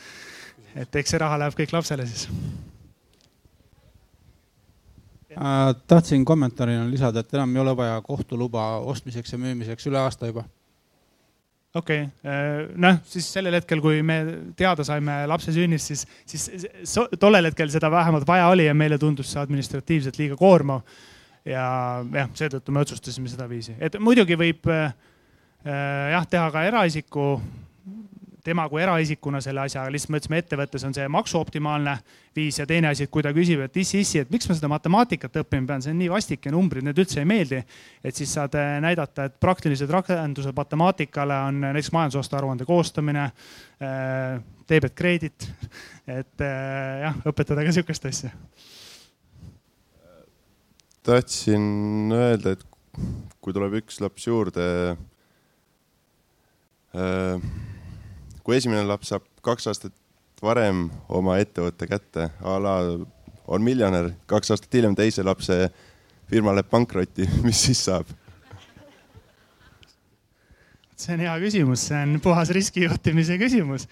et 0.84 1.00
eks 1.02 1.16
see 1.16 1.22
raha 1.24 1.40
läheb 1.44 1.58
kõik 1.58 1.74
lapsele 1.78 2.08
siis. 2.10 2.28
tahtsin 5.88 6.24
kommentaarina 6.26 6.88
lisada, 6.90 7.22
et 7.22 7.34
enam 7.38 7.52
ei 7.56 7.62
ole 7.62 7.76
vaja 7.78 7.98
kohtuluba 8.06 8.70
ostmiseks 8.94 9.36
ja 9.36 9.42
müümiseks 9.42 9.90
üle 9.90 10.00
aasta 10.02 10.30
juba 10.32 10.48
okei 11.78 12.06
okay., 12.06 12.32
äh, 12.32 12.64
noh 12.80 12.98
siis 13.08 13.28
sellel 13.38 13.58
hetkel, 13.60 13.82
kui 13.84 14.02
me 14.06 14.18
teada 14.58 14.86
saime 14.88 15.20
lapse 15.30 15.54
sünnist, 15.56 15.92
siis, 15.92 16.06
siis 16.28 16.66
so, 16.88 17.08
tollel 17.20 17.50
hetkel 17.50 17.72
seda 17.74 17.92
vähemalt 17.94 18.28
vaja 18.28 18.50
oli 18.54 18.68
ja 18.68 18.76
meile 18.78 19.00
tundus 19.02 19.32
see 19.34 19.44
administratiivselt 19.44 20.20
liiga 20.22 20.40
koormav. 20.40 20.82
ja 21.48 21.68
jah, 22.12 22.32
seetõttu 22.36 22.74
me 22.76 22.84
otsustasime 22.84 23.30
sedaviisi, 23.32 23.78
et 23.80 23.96
muidugi 24.04 24.36
võib 24.40 24.68
äh, 24.74 24.92
äh 25.64 26.12
jah, 26.16 26.28
teha 26.28 26.50
ka 26.52 26.66
eraisiku 26.68 27.30
tema 28.48 28.64
kui 28.72 28.82
eraisikuna 28.84 29.42
selle 29.44 29.66
asja, 29.66 29.84
lihtsalt 29.92 30.14
me 30.14 30.22
ütlesime, 30.22 30.40
ettevõttes 30.44 30.86
on 30.88 30.96
see 30.96 31.08
maksuoptimaalne 31.12 31.98
viis 32.38 32.60
ja 32.62 32.68
teine 32.70 32.92
asi, 32.92 33.08
et 33.08 33.12
kui 33.12 33.26
ta 33.26 33.34
küsib, 33.36 33.60
et 33.66 33.80
issi, 33.82 34.02
issi, 34.06 34.22
et 34.24 34.32
miks 34.32 34.48
ma 34.48 34.56
seda 34.56 34.70
matemaatikat 34.72 35.42
õppima 35.44 35.68
pean, 35.72 35.84
see 35.84 35.92
on 35.92 36.00
nii 36.00 36.12
vastik 36.14 36.48
ja 36.48 36.54
numbrid, 36.56 36.86
need 36.88 37.02
üldse 37.04 37.20
ei 37.24 37.28
meeldi. 37.28 37.60
et 38.04 38.16
siis 38.16 38.32
saad 38.38 38.56
äh, 38.56 38.78
näidata, 38.84 39.28
et 39.28 39.36
praktilised 39.44 39.92
rakendused 39.92 40.56
matemaatikale 40.56 41.42
on 41.50 41.60
näiteks 41.68 41.92
majandusaasta 41.96 42.40
aruande 42.40 42.66
koostamine, 42.66 43.28
debet 44.70 44.96
credit, 44.96 45.50
et 46.08 46.42
äh, 46.44 47.04
jah, 47.04 47.22
õpetada 47.28 47.66
ka 47.68 47.76
sihukest 47.76 48.10
asja. 48.10 48.32
tahtsin 51.08 52.12
öelda, 52.12 52.58
et 52.58 52.66
kui 53.44 53.56
tuleb 53.56 53.78
üks 53.80 54.02
laps 54.04 54.28
juurde 54.28 54.66
äh, 56.96 57.40
kui 58.48 58.56
esimene 58.56 58.86
laps 58.88 59.10
saab 59.12 59.26
kaks 59.44 59.68
aastat 59.68 59.92
varem 60.40 60.86
oma 61.12 61.36
ettevõtte 61.42 61.88
kätte, 61.90 62.30
a 62.40 62.54
la 62.64 62.76
on 63.52 63.64
miljonär, 63.64 64.14
kaks 64.32 64.54
aastat 64.56 64.78
hiljem 64.78 64.96
teise 64.96 65.26
lapse 65.28 65.58
firma 66.32 66.54
läheb 66.56 66.70
pankrotti, 66.72 67.28
mis 67.48 67.66
siis 67.68 67.84
saab? 67.90 68.08
see 70.98 71.14
on 71.14 71.22
hea 71.22 71.34
küsimus, 71.44 71.84
see 71.92 71.98
on 72.08 72.22
puhas 72.24 72.50
riskijuhtimise 72.56 73.36
küsimus. 73.38 73.84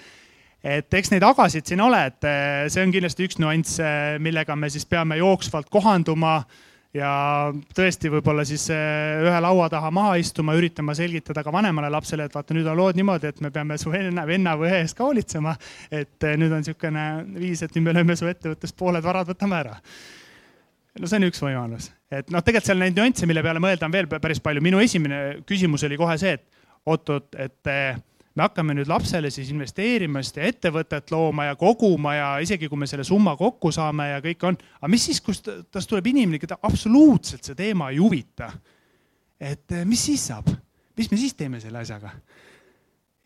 et 0.63 0.93
eks 1.01 1.11
neid 1.11 1.27
agasid 1.27 1.67
siin 1.67 1.83
ole, 1.83 1.99
et 2.07 2.29
see 2.71 2.81
on 2.81 2.95
kindlasti 2.95 3.27
üks 3.27 3.37
nüanss, 3.43 3.83
millega 4.23 4.55
me 4.55 4.71
siis 4.71 4.87
peame 4.87 5.19
jooksvalt 5.19 5.67
kohanduma 5.69 6.39
ja 6.95 7.09
tõesti 7.75 8.09
võib-olla 8.13 8.45
siis 8.47 8.65
eh, 8.73 9.23
ühe 9.25 9.39
laua 9.43 9.67
taha 9.71 9.91
maha 9.93 10.15
istuma, 10.21 10.55
üritama 10.57 10.95
selgitada 10.97 11.43
ka 11.43 11.53
vanemale 11.53 11.89
lapsele, 11.93 12.27
et 12.27 12.35
vaata, 12.35 12.55
nüüd 12.55 12.67
on 12.71 12.79
lood 12.79 12.99
niimoodi, 12.99 13.31
et 13.31 13.41
me 13.43 13.51
peame 13.53 13.77
su 13.81 13.91
venna, 13.93 14.25
venna 14.27 14.55
või 14.59 14.71
õe 14.71 14.81
eest 14.83 14.97
ka 14.97 15.07
hoolitsema. 15.07 15.55
et 15.91 16.27
eh, 16.27 16.37
nüüd 16.39 16.55
on 16.55 16.63
niisugune 16.63 17.05
viis, 17.35 17.63
et 17.65 17.75
nüüd 17.75 17.87
me 17.87 17.95
lööme 17.97 18.15
su 18.19 18.29
ettevõttest 18.31 18.77
pooled 18.79 19.03
varad 19.03 19.27
võtame 19.31 19.59
ära. 19.59 19.77
no 20.99 21.11
see 21.11 21.19
on 21.19 21.29
üks 21.29 21.43
võimalus, 21.43 21.91
et 22.09 22.31
noh, 22.31 22.43
tegelikult 22.43 22.71
seal 22.71 22.83
neid 22.83 22.97
nüansse, 22.97 23.27
mille 23.27 23.43
peale 23.43 23.63
mõelda 23.63 23.89
on 23.89 23.95
veel 23.95 24.07
päris 24.15 24.39
palju. 24.39 24.63
minu 24.63 24.79
esimene 24.83 25.41
küsimus 25.47 25.83
oli 25.87 25.99
kohe 25.99 26.17
see, 26.21 26.37
et 26.39 26.47
oot-oot, 26.85 27.33
et 27.35 27.71
eh, 27.71 28.03
me 28.35 28.43
hakkame 28.43 28.75
nüüd 28.75 28.89
lapsele 28.91 29.31
siis 29.33 29.49
investeerima 29.53 30.21
seda 30.25 30.45
ettevõtet 30.49 31.11
looma 31.13 31.49
ja 31.49 31.57
koguma 31.59 32.15
ja 32.17 32.29
isegi 32.43 32.69
kui 32.71 32.79
me 32.79 32.87
selle 32.89 33.05
summa 33.07 33.35
kokku 33.39 33.71
saame 33.75 34.09
ja 34.11 34.21
kõik 34.23 34.47
on, 34.49 34.57
aga 34.81 34.91
mis 34.91 35.07
siis, 35.09 35.21
kus 35.23 35.41
tast 35.43 35.89
tuleb 35.91 36.11
inimene, 36.11 36.41
keda 36.41 36.59
absoluutselt 36.67 37.47
see 37.47 37.57
teema 37.57 37.91
ei 37.93 38.01
huvita. 38.03 38.51
et 39.39 39.71
eh, 39.71 39.85
mis 39.85 40.03
siis 40.11 40.27
saab, 40.31 40.51
mis 40.97 41.11
me 41.11 41.19
siis 41.19 41.35
teeme 41.35 41.59
selle 41.63 41.79
asjaga? 41.79 42.11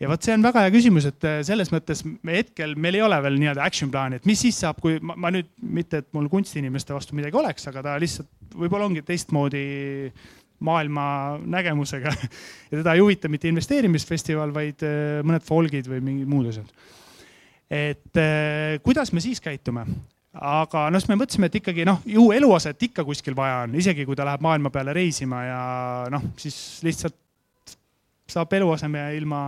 ja 0.00 0.08
vot 0.08 0.22
see 0.22 0.34
on 0.34 0.46
väga 0.46 0.62
hea 0.64 0.74
küsimus, 0.74 1.10
et 1.10 1.26
eh, 1.28 1.40
selles 1.46 1.72
mõttes 1.74 2.04
me 2.06 2.38
hetkel, 2.38 2.76
meil 2.76 3.00
ei 3.00 3.02
ole 3.02 3.18
veel 3.22 3.40
nii-öelda 3.42 3.66
action 3.66 3.90
plaani, 3.90 4.20
et 4.20 4.28
mis 4.30 4.46
siis 4.46 4.62
saab, 4.62 4.78
kui 4.80 5.00
ma, 5.02 5.18
ma 5.18 5.34
nüüd 5.34 5.50
mitte, 5.58 6.04
et 6.04 6.12
mul 6.16 6.30
kunstiinimeste 6.30 6.94
vastu 6.94 7.18
midagi 7.18 7.36
oleks, 7.36 7.66
aga 7.68 7.82
ta 7.82 7.98
lihtsalt 8.00 8.30
võib-olla 8.54 8.86
ongi 8.86 9.02
teistmoodi 9.06 9.64
maailma 10.64 11.04
nägemusega 11.40 12.12
ja 12.70 12.72
teda 12.72 12.94
ei 12.94 13.02
huvita 13.02 13.30
mitte 13.32 13.50
investeerimisfestival, 13.50 14.54
vaid 14.54 14.84
äh, 14.86 15.20
mõned 15.26 15.44
folgid 15.46 15.90
või 15.90 16.02
mingid 16.04 16.30
muud 16.30 16.50
asjad. 16.52 16.70
et 17.70 18.20
äh, 18.20 18.78
kuidas 18.84 19.12
me 19.12 19.24
siis 19.24 19.40
käitume? 19.40 19.86
aga 20.34 20.86
noh, 20.92 21.02
siis 21.02 21.10
me 21.10 21.18
mõtlesime, 21.18 21.50
et 21.50 21.58
ikkagi 21.58 21.84
noh, 21.88 22.04
ju 22.06 22.30
eluaset 22.36 22.82
ikka 22.90 23.04
kuskil 23.06 23.34
vaja 23.36 23.64
on, 23.64 23.74
isegi 23.80 24.06
kui 24.06 24.18
ta 24.18 24.28
läheb 24.28 24.44
maailma 24.44 24.70
peale 24.70 24.94
reisima 24.94 25.42
ja 25.48 25.62
noh, 26.12 26.30
siis 26.38 26.56
lihtsalt 26.86 27.16
saab 28.30 28.52
eluaseme 28.54 29.08
ilma 29.18 29.40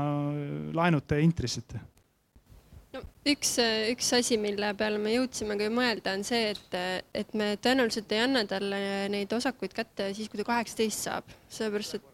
laenuta 0.75 1.15
ja 1.15 1.23
intressita 1.23 1.79
üks, 3.29 3.57
üks 3.93 4.13
asi, 4.19 4.39
mille 4.41 4.73
peale 4.79 5.01
me 5.03 5.15
jõudsime 5.15 5.59
ka 5.61 5.69
mõelda, 5.73 6.17
on 6.17 6.25
see, 6.27 6.53
et, 6.55 6.79
et 7.15 7.37
me 7.39 7.53
tõenäoliselt 7.63 8.13
ei 8.15 8.25
anna 8.25 8.45
talle 8.49 8.81
neid 9.13 9.33
osakuid 9.33 9.75
kätte 9.77 10.11
siis, 10.17 10.31
kui 10.31 10.41
ta 10.41 10.49
kaheksateist 10.49 11.07
saab, 11.09 11.37
sellepärast 11.53 12.01
et 12.01 12.09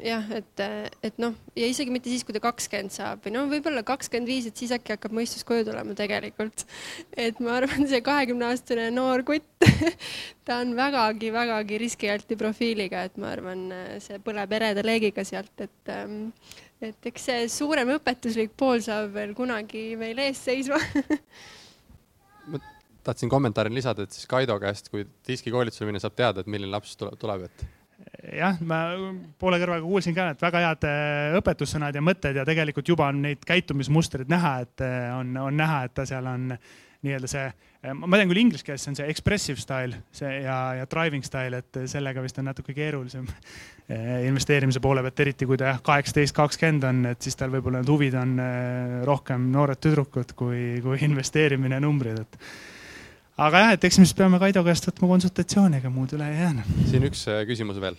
jah, 0.00 0.24
et, 0.34 0.62
et 1.04 1.18
noh, 1.20 1.34
ja 1.58 1.68
isegi 1.68 1.92
mitte 1.92 2.10
siis, 2.10 2.24
kui 2.26 2.34
ta 2.34 2.42
kakskümmend 2.42 2.92
saab 2.94 3.24
või 3.24 3.34
no 3.34 3.44
võib-olla 3.50 3.82
kakskümmend 3.86 4.30
viis, 4.30 4.48
et 4.48 4.60
siis 4.60 4.72
äkki 4.74 4.94
hakkab 4.94 5.14
mõistus 5.16 5.44
koju 5.46 5.66
tulema 5.68 5.94
tegelikult. 5.98 6.64
et 7.16 7.40
ma 7.44 7.58
arvan, 7.58 7.86
see 7.90 8.00
kahekümneaastane 8.04 8.88
noor 8.94 9.24
kutt 9.28 9.68
ta 10.46 10.60
on 10.64 10.74
vägagi-vägagi 10.78 11.80
riskialti 11.82 12.38
profiiliga, 12.40 13.04
et 13.08 13.20
ma 13.20 13.34
arvan, 13.34 13.68
see 14.02 14.20
põleb 14.24 14.56
ereda 14.60 14.84
leegiga 14.86 15.24
sealt, 15.26 15.54
et 15.60 15.94
ähm, 15.94 16.32
et 16.80 17.10
eks 17.10 17.26
see 17.28 17.48
suurem 17.52 17.94
õpetuslik 17.96 18.54
pool 18.58 18.80
saab 18.84 19.12
veel 19.16 19.34
kunagi 19.36 19.94
meil 20.00 20.20
ees 20.26 20.40
seisma. 20.48 20.78
Ma 22.50 22.60
tahtsin 23.04 23.30
kommentaari 23.32 23.72
lisada, 23.72 24.04
et 24.04 24.16
siis 24.16 24.28
Kaido 24.30 24.56
käest, 24.62 24.88
kui 24.92 25.04
diskikoolitusele 25.28 25.90
minna, 25.90 26.00
saab 26.02 26.16
teada, 26.18 26.42
et 26.42 26.50
milline 26.50 26.72
laps 26.72 26.96
tuleb, 26.98 27.46
et 27.48 27.66
jah, 28.36 28.58
ma 28.64 28.80
poole 29.40 29.60
kõrvaga 29.60 29.84
kuulsin 29.84 30.16
ka, 30.16 30.30
et 30.34 30.44
väga 30.44 30.62
head 30.64 30.86
äh, 30.88 31.38
õpetussõnad 31.40 31.96
ja 31.96 32.04
mõtted 32.04 32.38
ja 32.40 32.46
tegelikult 32.48 32.88
juba 32.88 33.08
on 33.12 33.22
neid 33.24 33.44
käitumismustreid 33.46 34.30
näha, 34.32 34.54
et 34.66 34.84
äh, 34.84 35.10
on, 35.16 35.34
on 35.40 35.56
näha, 35.60 35.84
et 35.88 35.96
ta 35.96 36.06
seal 36.08 36.28
on 36.30 36.50
nii-öelda 37.06 37.28
see, 37.30 37.44
ma 37.96 38.18
tean 38.18 38.28
küll 38.28 38.42
inglise 38.42 38.64
keeles 38.66 38.82
see 38.84 38.92
on 38.92 38.98
see 38.98 39.06
expressive 39.08 39.60
style, 39.60 40.00
see 40.12 40.30
ja, 40.44 40.56
ja 40.76 40.88
driving 40.90 41.24
style, 41.24 41.62
et 41.62 41.78
sellega 41.88 42.20
vist 42.24 42.40
on 42.40 42.48
natuke 42.50 42.74
keerulisem 42.76 43.24
eh, 43.92 44.26
investeerimise 44.28 44.82
poole 44.84 45.04
pealt, 45.06 45.22
eriti 45.24 45.48
kui 45.48 45.58
ta 45.60 45.70
jah, 45.72 45.80
kaheksateist, 45.86 46.36
kakskümmend 46.36 46.84
on, 46.90 47.00
et 47.14 47.24
siis 47.24 47.38
tal 47.40 47.52
võib-olla 47.54 47.80
need 47.80 47.92
huvid 47.92 48.18
on 48.20 48.34
eh, 48.44 48.98
rohkem 49.08 49.48
noored 49.54 49.80
tüdrukud 49.80 50.34
kui, 50.36 50.64
kui 50.84 51.00
investeerimine 51.08 51.80
numbrid, 51.80 52.20
et 52.20 52.40
aga 53.40 53.64
jah, 53.64 53.74
et 53.78 53.88
eks 53.88 54.00
me 54.00 54.08
siis 54.08 54.18
peame 54.18 54.40
Kaido 54.42 54.64
käest 54.66 54.90
võtma 54.90 55.14
konsultatsiooni, 55.14 55.80
ega 55.80 55.92
muud 55.94 56.12
üle 56.18 56.28
ei 56.28 56.42
jäänud. 56.42 56.74
siin 56.90 57.06
üks 57.08 57.24
eh, 57.32 57.44
küsimus 57.48 57.80
veel. 57.80 57.96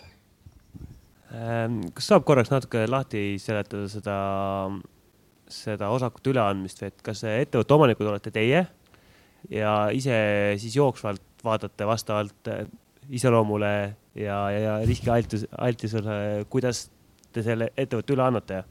Ehm, 1.32 1.80
kas 1.96 2.12
saab 2.12 2.26
korraks 2.28 2.52
natuke 2.52 2.84
lahti 2.86 3.24
seletada 3.42 3.88
seda, 3.90 4.20
seda 5.50 5.90
osakute 5.90 6.30
üleandmist 6.30 6.84
või 6.84 6.92
et 6.92 7.02
kas 7.02 7.24
ettevõtte 7.26 7.76
omanikud 7.80 8.12
olete 8.12 8.30
teie 8.30 8.62
ja 9.50 9.90
ise 9.94 10.16
siis 10.60 10.76
jooksvalt 10.76 11.22
vaatate 11.44 11.86
vastavalt 11.86 12.48
äh, 12.48 12.66
iseloomule 13.10 13.72
ja, 14.14 14.38
ja, 14.50 14.76
riskialtis, 14.86 15.46
altisele, 15.58 16.44
kuidas 16.50 16.86
te 17.32 17.42
selle 17.42 17.72
ettevõtte 17.76 18.14
üle 18.14 18.26
annate 18.26 18.62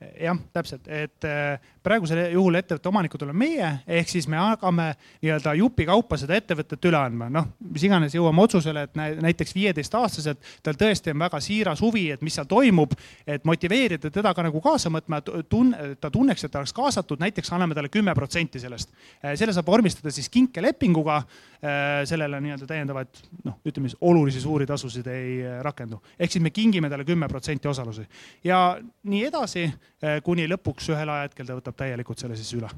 jah, 0.00 0.38
täpselt, 0.52 0.86
et 0.88 1.24
äh, 1.28 1.60
praegusel 1.84 2.22
juhul 2.32 2.56
ettevõtte 2.56 2.88
omanikud 2.88 3.22
oleme 3.26 3.44
meie, 3.44 3.70
ehk 3.98 4.08
siis 4.08 4.28
me 4.32 4.38
hakkame 4.40 4.86
nii-öelda 5.20 5.52
jupikaupa 5.58 6.16
seda 6.20 6.38
ettevõtet 6.40 6.88
üle 6.88 6.96
andma, 6.96 7.28
noh, 7.32 7.50
mis 7.68 7.84
iganes 7.84 8.16
jõuame 8.16 8.44
otsusele, 8.46 8.86
et 8.88 8.96
näiteks 8.96 9.52
viieteistaastaselt 9.56 10.40
tal 10.64 10.78
tõesti 10.80 11.12
on 11.12 11.20
väga 11.20 11.40
siiras 11.44 11.82
huvi, 11.84 12.06
et 12.14 12.24
mis 12.24 12.36
seal 12.38 12.48
toimub, 12.48 12.94
et 13.28 13.44
motiveerida 13.48 14.12
teda 14.12 14.32
ka 14.36 14.44
nagu 14.46 14.62
kaasa 14.64 14.92
mõtma, 14.92 15.20
et 15.20 16.00
ta 16.00 16.12
tunneks, 16.12 16.44
et 16.44 16.52
ta 16.52 16.62
oleks 16.62 16.76
kaasatud, 16.76 17.20
näiteks 17.20 17.52
anname 17.56 17.76
talle 17.76 17.92
kümme 17.92 18.14
protsenti 18.16 18.62
sellest. 18.62 18.94
Äh, 19.20 19.36
selle 19.40 19.56
saab 19.56 19.68
vormistada 19.68 20.12
siis 20.14 20.32
kinkelepinguga, 20.32 21.20
sellele 21.60 22.38
nii-öelda 22.40 22.66
täiendavaid 22.66 23.18
noh, 23.44 23.58
ütleme 23.68 23.90
siis 23.90 23.98
olulisi 24.00 24.40
suuri 24.40 24.64
tasusid 24.66 25.06
ei 25.12 25.34
rakendu, 25.60 25.98
ehk 26.16 26.32
siis 26.32 26.42
me 26.44 26.52
kingime 26.54 26.88
talle 26.88 27.04
kümme 27.04 27.28
protsenti 27.28 27.68
osalusi. 27.68 28.06
Ja 28.44 28.78
nii 28.80 29.26
edasi 29.28 29.66
Eh, 30.00 30.22
kuni 30.24 30.46
lõpuks 30.48 30.86
ühel 30.94 31.10
ajahetkel 31.12 31.44
ta 31.44 31.58
võtab 31.58 31.76
täielikult 31.76 32.22
selle 32.22 32.36
siis 32.38 32.54
üle. 32.56 32.68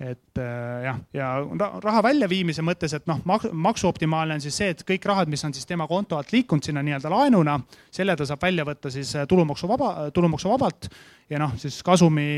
Et 0.00 0.40
äh, 0.40 0.82
jah, 0.84 0.98
ja 1.12 1.28
raha 1.84 2.00
väljaviimise 2.04 2.64
mõttes, 2.64 2.92
et 2.96 3.08
noh, 3.08 3.20
maksuoptimaalne 3.24 4.36
on 4.36 4.44
siis 4.44 4.56
see, 4.56 4.70
et 4.72 4.84
kõik 4.88 5.04
rahad, 5.08 5.28
mis 5.32 5.44
on 5.44 5.52
siis 5.56 5.68
tema 5.68 5.84
konto 5.88 6.16
alt 6.16 6.32
liikunud 6.32 6.64
sinna 6.64 6.80
nii-öelda 6.84 7.12
laenuna, 7.12 7.58
selle 7.92 8.16
ta 8.16 8.24
saab 8.28 8.44
välja 8.44 8.64
võtta 8.68 8.92
siis 8.92 9.12
äh, 9.16 9.26
tulumaksuvaba, 9.28 10.10
tulumaksuvabalt. 10.16 10.88
Ja 11.32 11.40
noh, 11.40 11.52
siis 11.60 11.80
kasumi 11.86 12.28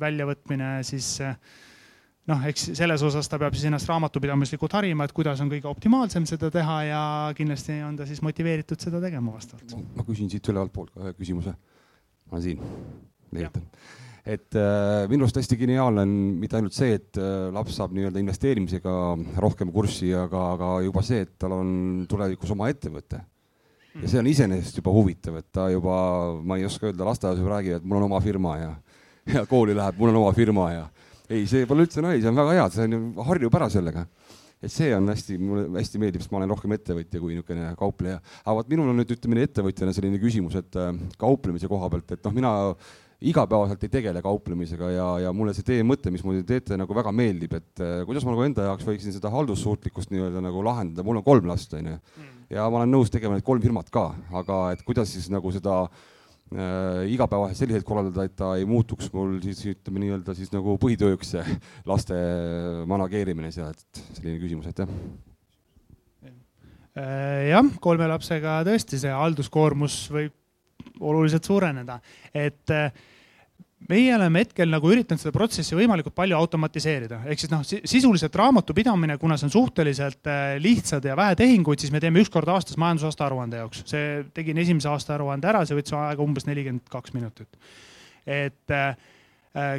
väljavõtmine 0.00 0.74
siis 0.86 1.18
noh, 2.30 2.46
eks 2.46 2.70
selles 2.78 3.02
osas 3.02 3.28
ta 3.28 3.38
peab 3.42 3.56
siis 3.56 3.66
ennast 3.70 3.88
raamatupidamislikult 3.90 4.78
harima, 4.78 5.04
et 5.08 5.16
kuidas 5.16 5.40
on 5.42 5.50
kõige 5.50 5.66
optimaalsem 5.70 6.26
seda 6.28 6.50
teha 6.54 6.78
ja 6.86 7.02
kindlasti 7.36 7.80
on 7.82 7.96
ta 7.98 8.06
siis 8.06 8.22
motiveeritud 8.22 8.80
seda 8.80 9.00
tegema 9.02 9.34
vastavalt. 9.34 9.74
ma 9.96 10.06
küsin 10.06 10.30
siit 10.30 10.48
ülevalt 10.48 10.72
poolt 10.72 10.94
ka 10.94 11.06
ühe 11.06 11.14
küsimuse 11.18 11.56
ma 12.32 12.38
olen 12.38 12.44
siin, 12.46 12.60
leiutan. 13.36 13.64
et 14.24 14.56
äh, 14.56 15.04
minu 15.10 15.26
arust 15.26 15.36
hästi 15.36 15.58
geniaalne 15.60 16.04
on 16.06 16.14
mitte 16.40 16.56
ainult 16.56 16.72
see, 16.76 16.94
et 16.96 17.18
äh, 17.20 17.50
laps 17.52 17.76
saab 17.76 17.92
nii-öelda 17.92 18.22
investeerimisega 18.22 18.94
rohkem 19.44 19.72
kurssi, 19.74 20.12
aga, 20.16 20.46
aga 20.54 20.70
juba 20.86 21.04
see, 21.04 21.26
et 21.26 21.34
tal 21.42 21.58
on 21.58 21.74
tulevikus 22.08 22.54
oma 22.54 22.70
ettevõte. 22.72 23.20
ja 23.98 24.08
see 24.08 24.22
on 24.22 24.30
iseenesest 24.30 24.80
juba 24.80 24.94
huvitav, 24.96 25.36
et 25.42 25.50
ta 25.52 25.68
juba, 25.68 25.96
ma 26.40 26.56
ei 26.56 26.64
oska 26.64 26.88
öelda, 26.88 27.04
lasteaias 27.10 27.42
juba 27.42 27.58
räägib, 27.58 27.82
et 27.82 27.84
mul 27.84 28.00
on 28.00 28.08
oma 28.08 28.22
firma 28.24 28.56
ja, 28.62 28.72
ja 29.34 29.44
kooli 29.50 29.76
läheb, 29.76 30.00
mul 30.00 30.14
on 30.14 30.22
oma 30.22 30.32
firma 30.36 30.70
ja 30.72 30.86
ei, 31.32 31.48
see 31.50 31.66
pole 31.68 31.86
üldse 31.86 32.04
nali, 32.04 32.22
see 32.22 32.30
on 32.30 32.38
väga 32.38 32.56
hea, 32.58 32.70
see 32.76 32.86
on 32.88 32.96
ju, 32.96 33.02
harjub 33.28 33.60
ära 33.60 33.68
sellega 33.72 34.06
et 34.62 34.70
see 34.70 34.92
on 34.94 35.10
hästi, 35.10 35.36
mulle 35.42 35.64
hästi 35.74 35.98
meeldib, 35.98 36.22
sest 36.22 36.32
ma 36.32 36.38
olen 36.38 36.52
rohkem 36.52 36.74
ettevõtja 36.76 37.20
kui 37.20 37.34
niisugune 37.34 37.72
kaupleja. 37.78 38.20
aga 38.44 38.54
vot 38.60 38.68
minul 38.70 38.92
on 38.92 39.00
nüüd 39.00 39.14
ütleme 39.16 39.42
ettevõtjana 39.42 39.94
selline 39.96 40.20
küsimus, 40.22 40.54
et 40.60 40.78
äh, 40.78 40.92
kauplemise 41.18 41.70
koha 41.70 41.88
pealt, 41.90 42.14
et 42.14 42.28
noh, 42.28 42.36
mina 42.36 42.52
igapäevaselt 43.22 43.82
ei 43.86 43.90
tegele 43.90 44.22
kauplemisega 44.22 44.90
ja, 44.90 45.08
ja 45.26 45.32
mulle 45.34 45.54
see 45.54 45.66
teie 45.66 45.82
mõte, 45.86 46.10
mis 46.14 46.22
te 46.22 46.42
teete, 46.46 46.78
nagu 46.78 46.94
väga 46.94 47.12
meeldib, 47.14 47.58
et 47.58 47.82
äh, 47.82 47.98
kuidas 48.06 48.26
ma 48.26 48.34
nagu 48.34 48.46
enda 48.46 48.68
jaoks 48.70 48.86
võiksin 48.86 49.14
seda 49.14 49.30
haldussuutlikkust 49.34 50.14
nii-öelda 50.14 50.42
nagu 50.42 50.62
lahendada, 50.66 51.06
mul 51.06 51.20
on 51.20 51.26
kolm 51.26 51.50
last, 51.50 51.74
onju. 51.78 51.98
Mm. 51.98 52.32
ja 52.54 52.70
ma 52.70 52.82
olen 52.82 52.94
nõus 52.94 53.10
tegema 53.10 53.38
need 53.38 53.46
kolm 53.46 53.62
firmat 53.62 53.90
ka, 53.94 54.08
aga 54.42 54.62
et 54.76 54.86
kuidas 54.86 55.10
siis 55.14 55.30
nagu 55.32 55.54
seda 55.54 55.84
igapäevaselt 56.52 57.62
selliselt 57.62 57.86
korraldada, 57.88 58.26
et 58.28 58.34
ta 58.36 58.52
ei 58.58 58.66
muutuks 58.68 59.08
mul 59.14 59.38
siis 59.44 59.62
ütleme 59.72 60.02
nii-öelda 60.04 60.34
siis 60.36 60.52
nagu 60.52 60.76
põhitööks 60.82 61.34
laste 61.90 62.18
manageerimine 62.90 63.52
seal, 63.54 63.72
et 63.72 64.02
selline 64.18 64.40
küsimus, 64.42 64.68
aitäh. 64.68 64.90
Äh, 66.92 67.48
jah, 67.48 67.64
kolme 67.80 68.04
lapsega 68.10 68.58
tõesti 68.68 68.98
see 69.00 69.12
halduskoormus 69.16 69.94
võib 70.12 70.34
oluliselt 71.00 71.46
suureneda, 71.48 71.96
et 72.36 72.72
äh, 72.74 72.92
meie 73.90 74.14
oleme 74.16 74.42
hetkel 74.44 74.70
nagu 74.70 74.90
üritanud 74.92 75.20
seda 75.22 75.32
protsessi 75.34 75.76
võimalikult 75.78 76.14
palju 76.16 76.36
automatiseerida, 76.38 77.22
ehk 77.30 77.42
siis 77.42 77.52
noh, 77.52 77.62
sisuliselt 77.66 78.36
raamatupidamine, 78.38 79.16
kuna 79.22 79.38
see 79.38 79.48
on 79.48 79.54
suhteliselt 79.54 80.30
äh, 80.30 80.56
lihtsad 80.62 81.06
ja 81.08 81.16
vähe 81.18 81.36
tehinguid, 81.38 81.82
siis 81.82 81.94
me 81.94 82.02
teeme 82.02 82.22
üks 82.22 82.32
kord 82.32 82.50
aastas 82.52 82.78
majandusaasta 82.80 83.26
aruande 83.28 83.62
jaoks. 83.62 83.84
see, 83.90 84.22
tegin 84.36 84.60
esimese 84.62 84.90
aasta 84.92 85.16
aruande 85.16 85.50
ära, 85.50 85.64
see 85.66 85.78
võttis 85.78 85.96
aega 85.98 86.24
umbes 86.24 86.48
nelikümmend 86.48 86.86
kaks 86.92 87.16
minutit. 87.16 87.48
et 88.26 88.76
äh, 88.76 88.94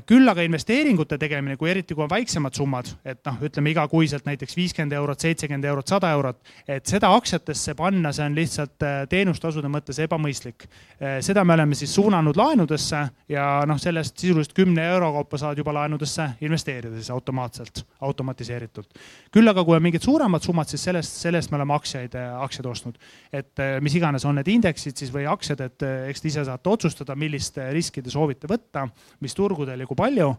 küll 0.05 0.29
aga 0.29 0.43
investeeringute 0.45 1.17
tegemine, 1.17 1.55
kui 1.57 1.71
eriti 1.71 1.95
kui 1.97 2.03
on 2.05 2.09
väiksemad 2.11 2.53
summad, 2.53 2.91
et 3.09 3.23
noh, 3.25 3.39
ütleme 3.47 3.71
igakuiselt 3.71 4.27
näiteks 4.27 4.53
viiskümmend 4.57 4.93
eurot, 4.93 5.23
seitsekümmend 5.25 5.65
eurot, 5.65 5.89
sada 5.89 6.11
eurot, 6.13 6.41
et 6.69 6.85
seda 6.85 7.09
aktsiatesse 7.17 7.73
panna, 7.77 8.11
see 8.13 8.27
on 8.27 8.37
lihtsalt 8.37 8.85
äh, 8.85 8.99
teenustasude 9.09 9.71
mõttes 9.73 9.97
ebamõistlik. 10.03 10.67
Äh, 11.01 11.17
seda 11.25 11.41
me 11.47 11.55
oleme 11.57 11.77
siis 11.77 11.95
suunanud 11.95 12.37
laenudesse 12.37 13.01
ja 13.33 13.47
noh, 13.69 13.79
sellest 13.81 14.21
sisuliselt 14.21 14.53
kümne 14.57 14.85
euro 14.93 15.09
kaupa 15.17 15.39
saad 15.41 15.57
juba 15.57 15.73
laenudesse 15.79 16.29
investeerida 16.45 16.93
siis 16.99 17.09
automaatselt, 17.13 17.81
automatiseeritult. 18.05 19.01
küll 19.33 19.49
aga, 19.49 19.65
kui 19.65 19.77
on 19.77 19.83
mingid 19.87 20.05
suuremad 20.05 20.45
summad, 20.45 20.69
siis 20.69 20.85
sellest, 20.85 21.17
sellest 21.25 21.51
me 21.51 21.57
oleme 21.57 21.73
aktsiaid, 21.73 22.13
aktsiaid 22.45 22.69
ostnud. 22.69 23.01
et 23.33 23.65
mis 23.81 23.97
iganes 23.97 24.25
on 24.29 24.37
need 24.37 24.53
indeksid 24.53 25.01
siis 25.01 25.09
või 25.13 25.25
aktsiad, 25.29 25.65
et 25.65 25.85
eks 26.11 26.21
te 26.21 26.29
ise 26.29 26.45
saate 26.45 26.69
otsustada, 26.69 27.15
millist 27.17 27.57
riski 27.73 28.05
te 28.05 28.13
soovite 28.13 28.47
võtta, 28.47 28.85
mis 29.23 29.33
turgu 29.33 29.62
turgudel 29.63 29.83
ja 29.83 29.87
kui 29.87 29.99
palju. 29.99 30.33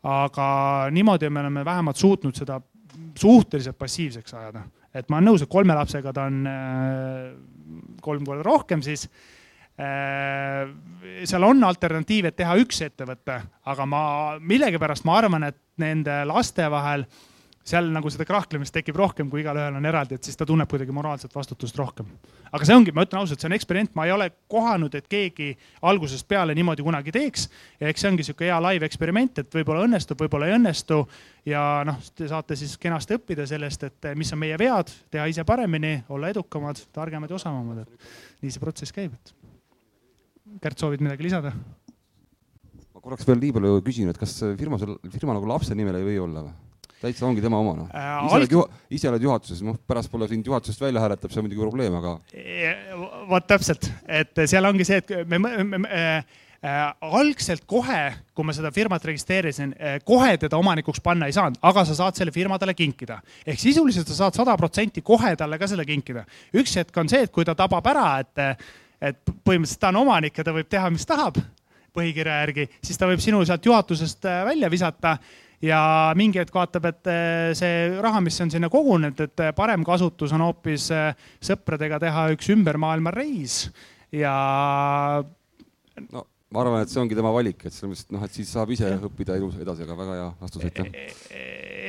aga 0.00 0.88
niimoodi 0.96 1.28
me 1.28 1.42
oleme 1.42 1.64
vähemalt 1.64 1.96
suutnud 1.96 2.32
seda 2.34 2.54
suhteliselt 3.18 3.76
passiivseks 3.78 4.32
ajada, 4.34 4.62
et 4.94 5.10
ma 5.10 5.18
olen 5.18 5.28
nõus, 5.28 5.42
et 5.44 5.50
kolme 5.50 5.74
lapsega 5.76 6.12
ta 6.16 6.24
on 6.24 6.46
äh, 6.48 7.34
kolm 8.00 8.24
korda 8.24 8.42
rohkem 8.46 8.80
siis 8.82 9.04
äh, 9.76 10.70
seal 11.24 11.44
on 11.44 11.60
alternatiiv, 11.68 12.30
et 12.30 12.36
teha 12.36 12.56
üks 12.62 12.80
ettevõte, 12.86 13.36
aga 13.68 13.86
ma 13.86 14.02
millegipärast 14.40 15.04
ma 15.04 15.18
arvan, 15.20 15.50
et 15.50 15.60
nende 15.76 16.22
laste 16.24 16.64
vahel 16.72 17.04
seal 17.66 17.90
nagu 17.92 18.08
seda 18.12 18.24
krahklemist 18.24 18.72
tekib 18.72 18.96
rohkem, 18.96 19.28
kui 19.30 19.42
igalühel 19.42 19.74
on 19.76 19.86
eraldi, 19.86 20.16
et 20.16 20.26
siis 20.26 20.38
ta 20.38 20.46
tunneb 20.48 20.68
kuidagi 20.70 20.94
moraalset 20.96 21.34
vastutust 21.34 21.76
rohkem. 21.76 22.06
aga 22.50 22.66
see 22.66 22.74
ongi, 22.74 22.92
ma 22.96 23.04
ütlen 23.04 23.20
ausalt, 23.20 23.40
see 23.42 23.50
on 23.50 23.54
eksperiment, 23.54 23.92
ma 23.94 24.06
ei 24.08 24.14
ole 24.14 24.30
kohanud, 24.50 24.94
et 24.96 25.08
keegi 25.10 25.50
algusest 25.86 26.26
peale 26.28 26.54
niimoodi 26.56 26.84
kunagi 26.86 27.12
teeks. 27.12 27.48
ja 27.80 27.90
eks 27.92 28.00
see 28.00 28.10
ongi 28.10 28.24
sihuke 28.26 28.48
hea 28.48 28.56
live 28.64 28.88
eksperiment, 28.88 29.42
et 29.44 29.58
võib-olla 29.58 29.84
õnnestub, 29.86 30.22
võib-olla 30.24 30.48
ei 30.48 30.56
õnnestu. 30.56 31.02
ja 31.48 31.64
noh, 31.86 32.00
te 32.16 32.28
saate 32.30 32.56
siis 32.56 32.78
kenasti 32.80 33.18
õppida 33.18 33.46
sellest, 33.46 33.84
et 33.90 34.10
mis 34.16 34.32
on 34.32 34.40
meie 34.40 34.56
vead, 34.58 34.92
teha 35.12 35.28
ise 35.28 35.44
paremini, 35.44 35.98
olla 36.08 36.32
edukamad, 36.32 36.80
targemad 36.96 37.30
ja 37.30 37.36
osavamad, 37.36 37.84
et 37.84 38.40
nii 38.40 38.56
see 38.56 38.64
protsess 38.64 38.96
käib, 38.96 39.12
et. 39.14 39.36
Kärt, 40.64 40.80
soovid 40.80 41.04
midagi 41.04 41.28
lisada? 41.28 41.52
ma 42.90 43.04
korraks 43.04 43.28
veel 43.28 43.38
nii 43.38 43.52
palju 43.54 43.84
küsin, 43.84 44.08
et 44.10 44.18
kas 44.18 44.34
firma, 44.58 44.80
firma 45.12 45.36
nagu 45.36 45.46
lapse 45.48 45.76
nimel 45.76 46.00
ei 46.00 46.08
või 46.08 46.18
olla 46.24 46.48
või? 46.48 46.69
Täitsa 47.00 47.26
ongi 47.28 47.42
tema 47.44 47.60
oma 47.62 47.76
noh 47.78 47.88
äh,. 47.94 48.10
ise 48.26 48.36
oled 48.40 48.54
juha-, 48.56 48.82
ise 48.92 49.08
oled 49.10 49.24
juhatuses, 49.24 49.64
noh 49.66 49.78
pärast 49.88 50.12
pole 50.12 50.28
sind 50.30 50.46
juhatusest 50.46 50.82
välja 50.82 51.02
hääletab, 51.04 51.32
see 51.32 51.40
on 51.40 51.48
muidugi 51.48 51.64
probleem, 51.64 51.96
aga. 52.00 52.14
vot 53.30 53.48
täpselt, 53.48 53.90
et 54.08 54.44
seal 54.50 54.68
ongi 54.68 54.86
see, 54.88 55.00
et 55.02 55.28
me, 55.28 55.40
me, 55.40 55.52
me 55.72 55.82
äh, 55.88 56.38
äh, 56.64 56.80
algselt 57.00 57.64
kohe, 57.68 58.00
kui 58.36 58.46
ma 58.46 58.54
seda 58.56 58.72
firmat 58.74 59.04
registreerisin 59.10 59.72
äh,, 59.76 59.98
kohe 60.04 60.34
teda 60.40 60.58
omanikuks 60.60 61.00
panna 61.04 61.30
ei 61.30 61.36
saanud, 61.36 61.60
aga 61.70 61.84
sa 61.88 61.96
saad 62.02 62.20
selle 62.20 62.34
firma 62.34 62.58
talle 62.60 62.76
kinkida. 62.78 63.20
ehk 63.46 63.60
sisuliselt 63.60 64.10
sa 64.10 64.18
saad 64.24 64.36
sada 64.42 64.56
protsenti 64.60 65.02
kohe 65.02 65.34
talle 65.40 65.58
ka 65.58 65.70
selle 65.70 65.86
kinkida. 65.88 66.26
üks 66.54 66.76
hetk 66.80 66.96
on 67.00 67.08
see, 67.08 67.24
et 67.24 67.32
kui 67.32 67.48
ta 67.48 67.56
tabab 67.58 67.86
ära, 67.92 68.10
et, 68.20 68.68
et 69.00 69.22
põhimõtteliselt 69.24 69.80
ta 69.80 69.94
on 69.94 70.02
omanik 70.04 70.36
ja 70.36 70.44
ta 70.44 70.54
võib 70.56 70.68
teha, 70.68 70.92
mis 70.92 71.08
tahab 71.08 71.40
põhikirja 71.96 72.42
järgi, 72.44 72.68
siis 72.84 72.98
ta 72.98 73.08
võib 73.10 73.22
sinu 73.22 73.40
sealt 73.46 73.64
juhatusest 73.66 74.28
äh, 74.28 74.42
välja 74.46 74.70
visata 74.70 75.16
ja 75.64 75.80
mingi 76.18 76.40
hetk 76.40 76.54
vaatab, 76.54 76.88
et 76.90 77.10
eh, 77.12 77.52
see 77.58 78.00
raha, 78.00 78.22
mis 78.24 78.38
on 78.42 78.52
sinna 78.52 78.70
kogunenud, 78.72 79.20
et 79.26 79.44
eh, 79.44 79.52
parem 79.56 79.84
kasutus 79.86 80.32
on 80.36 80.44
hoopis 80.46 80.88
eh, 80.96 81.28
sõpradega 81.44 82.00
teha 82.02 82.28
üks 82.34 82.50
ümber 82.54 82.80
maailma 82.80 83.12
reis 83.14 83.66
ja. 84.14 84.32
no 86.10 86.24
ma 86.50 86.64
arvan, 86.64 86.80
et 86.82 86.92
see 86.92 87.02
ongi 87.02 87.18
tema 87.18 87.32
valik, 87.34 87.60
et 87.66 87.74
selles 87.74 87.92
mõttes, 87.92 88.06
et 88.08 88.16
noh, 88.16 88.24
et 88.26 88.38
siis 88.38 88.54
saab 88.56 88.72
ise 88.74 88.88
õppida 89.10 89.36
elus 89.38 89.60
edasi, 89.60 89.84
aga 89.86 89.98
väga 90.00 90.16
hea 90.18 90.30
vastus, 90.40 90.64
aitäh. 90.66 90.88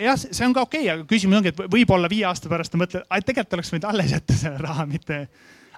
jah, 0.03 0.19
see 0.19 0.45
on 0.45 0.57
ka 0.57 0.67
okei 0.67 0.83
okay,, 0.83 0.91
aga 0.97 1.07
küsimus 1.09 1.39
ongi, 1.39 1.55
et 1.55 1.63
võib-olla 1.77 2.11
viie 2.11 2.27
aasta 2.29 2.51
pärast 2.51 2.75
ta 2.75 2.81
mõtleb, 2.81 3.07
et 3.07 3.29
tegelikult 3.31 3.57
oleks 3.57 3.73
võinud 3.73 3.89
alles 3.93 4.13
jätta 4.17 4.37
selle 4.43 4.61
raha, 4.61 4.85
mitte. 4.89 5.23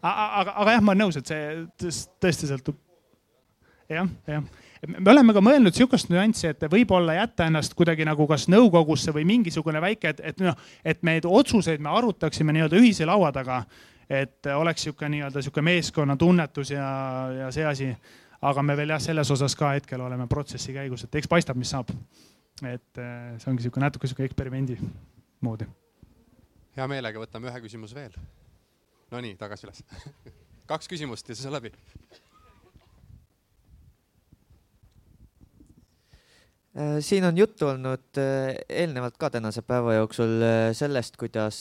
aga, 0.01 0.27
aga, 0.41 0.57
aga 0.65 0.75
jah, 0.75 0.83
ma 0.83 0.95
olen 0.95 1.05
nõus, 1.05 1.21
et 1.21 1.31
see 1.31 1.95
tõesti 2.25 2.49
sõltub. 2.49 2.81
jah, 3.93 4.09
jah 4.33 4.62
me 4.87 5.11
oleme 5.11 5.33
ka 5.35 5.41
mõelnud 5.43 5.75
sihukest 5.75 6.09
nüanssi, 6.11 6.49
et 6.51 6.65
võib-olla 6.71 7.15
jätta 7.17 7.47
ennast 7.47 7.75
kuidagi 7.77 8.05
nagu 8.07 8.25
kas 8.29 8.47
nõukogusse 8.51 9.13
või 9.15 9.25
mingisugune 9.27 9.81
väike, 9.83 10.13
et, 10.13 10.21
et 10.31 10.43
noh, 10.43 10.57
et 10.85 11.03
neid 11.07 11.27
otsuseid 11.29 11.83
me 11.83 11.91
arutaksime 11.93 12.55
nii-öelda 12.55 12.79
ühise 12.81 13.07
laua 13.07 13.31
taga. 13.35 13.63
et 14.09 14.45
oleks 14.45 14.83
sihuke 14.83 15.07
nii-öelda 15.09 15.41
sihuke 15.41 15.61
meeskonnatunnetus 15.63 16.73
ja, 16.73 16.87
ja 17.37 17.51
see 17.51 17.65
asi. 17.65 17.95
aga 18.41 18.61
me 18.61 18.75
veel 18.77 18.89
jah, 18.89 18.99
selles 19.01 19.31
osas 19.31 19.55
ka 19.55 19.71
hetkel 19.71 20.01
oleme 20.01 20.27
protsessi 20.27 20.73
käigus, 20.73 21.03
et 21.03 21.15
eks 21.15 21.27
paistab, 21.27 21.57
mis 21.57 21.69
saab. 21.69 21.89
et 22.63 22.99
äh, 22.99 23.39
see 23.39 23.51
ongi 23.51 23.63
sihuke 23.63 23.79
natuke 23.79 24.07
sihuke 24.07 24.23
eksperimendi 24.23 24.77
moodi. 25.41 25.65
hea 26.75 26.87
meelega 26.87 27.19
võtame 27.19 27.51
ühe 27.51 27.63
küsimuse 27.63 27.95
veel. 27.95 28.19
Nonii, 29.11 29.35
tagasi 29.37 29.67
üles 29.67 29.83
kaks 30.71 30.87
küsimust 30.87 31.29
ja 31.29 31.35
siis 31.35 31.47
on 31.47 31.55
läbi 31.55 31.71
siin 37.05 37.25
on 37.27 37.37
juttu 37.37 37.67
olnud 37.69 38.17
äh, 38.17 38.55
eelnevalt 38.69 39.17
ka 39.21 39.29
tänase 39.29 39.61
päeva 39.61 39.93
jooksul 39.93 40.41
äh, 40.41 40.71
sellest, 40.73 41.19
kuidas 41.21 41.59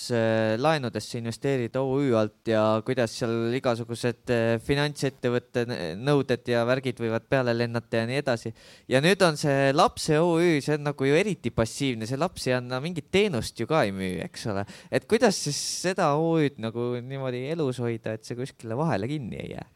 laenudesse 0.57 1.19
investeerida 1.21 1.83
OÜ 1.85 2.15
alt 2.17 2.49
ja 2.49 2.63
kuidas 2.87 3.19
seal 3.21 3.53
igasugused 3.59 4.33
finantsettevõtte 4.65 5.67
nõuded 6.01 6.49
ja 6.49 6.65
värgid 6.69 7.03
võivad 7.05 7.29
peale 7.29 7.53
lennata 7.57 8.01
ja 8.01 8.09
nii 8.09 8.23
edasi. 8.23 8.55
ja 8.89 9.03
nüüd 9.05 9.21
on 9.27 9.37
see 9.37 9.71
lapse 9.77 10.17
OÜ, 10.17 10.63
see 10.65 10.79
on 10.79 10.89
nagu 10.89 11.11
ju 11.11 11.21
eriti 11.21 11.53
passiivne, 11.53 12.09
see 12.09 12.21
laps 12.21 12.49
ei 12.49 12.57
anna 12.57 12.81
mingit 12.81 13.11
teenust 13.13 13.61
ju 13.61 13.69
ka 13.69 13.85
ei 13.85 13.93
müü, 13.93 14.17
eks 14.25 14.49
ole. 14.49 14.65
et 14.91 15.05
kuidas 15.11 15.45
siis 15.45 15.61
seda 15.85 16.15
OÜ-d 16.17 16.57
nagu 16.65 16.95
niimoodi 17.05 17.45
elus 17.53 17.85
hoida, 17.85 18.17
et 18.17 18.25
see 18.25 18.39
kuskile 18.39 18.81
vahele 18.81 19.13
kinni 19.13 19.45
ei 19.45 19.57
jää? 19.59 19.69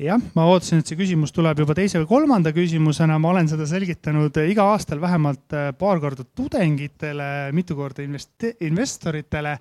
Jah, 0.00 0.22
ma 0.34 0.46
ootasin, 0.50 0.82
et 0.82 0.90
see 0.90 0.98
küsimus 0.98 1.32
tuleb 1.34 1.60
juba 1.62 1.74
teise 1.78 2.00
või 2.02 2.08
kolmanda 2.10 2.50
küsimusena, 2.54 3.18
ma 3.22 3.30
olen 3.30 3.48
seda 3.50 3.66
selgitanud 3.70 4.40
eh, 4.42 4.50
iga 4.50 4.66
aastal 4.72 5.00
vähemalt 5.02 5.54
eh, 5.54 5.70
paar 5.78 6.02
korda 6.02 6.26
tudengitele, 6.26 7.28
mitu 7.54 7.76
korda 7.78 8.02
invest-, 8.02 8.48
investoritele 8.66 9.58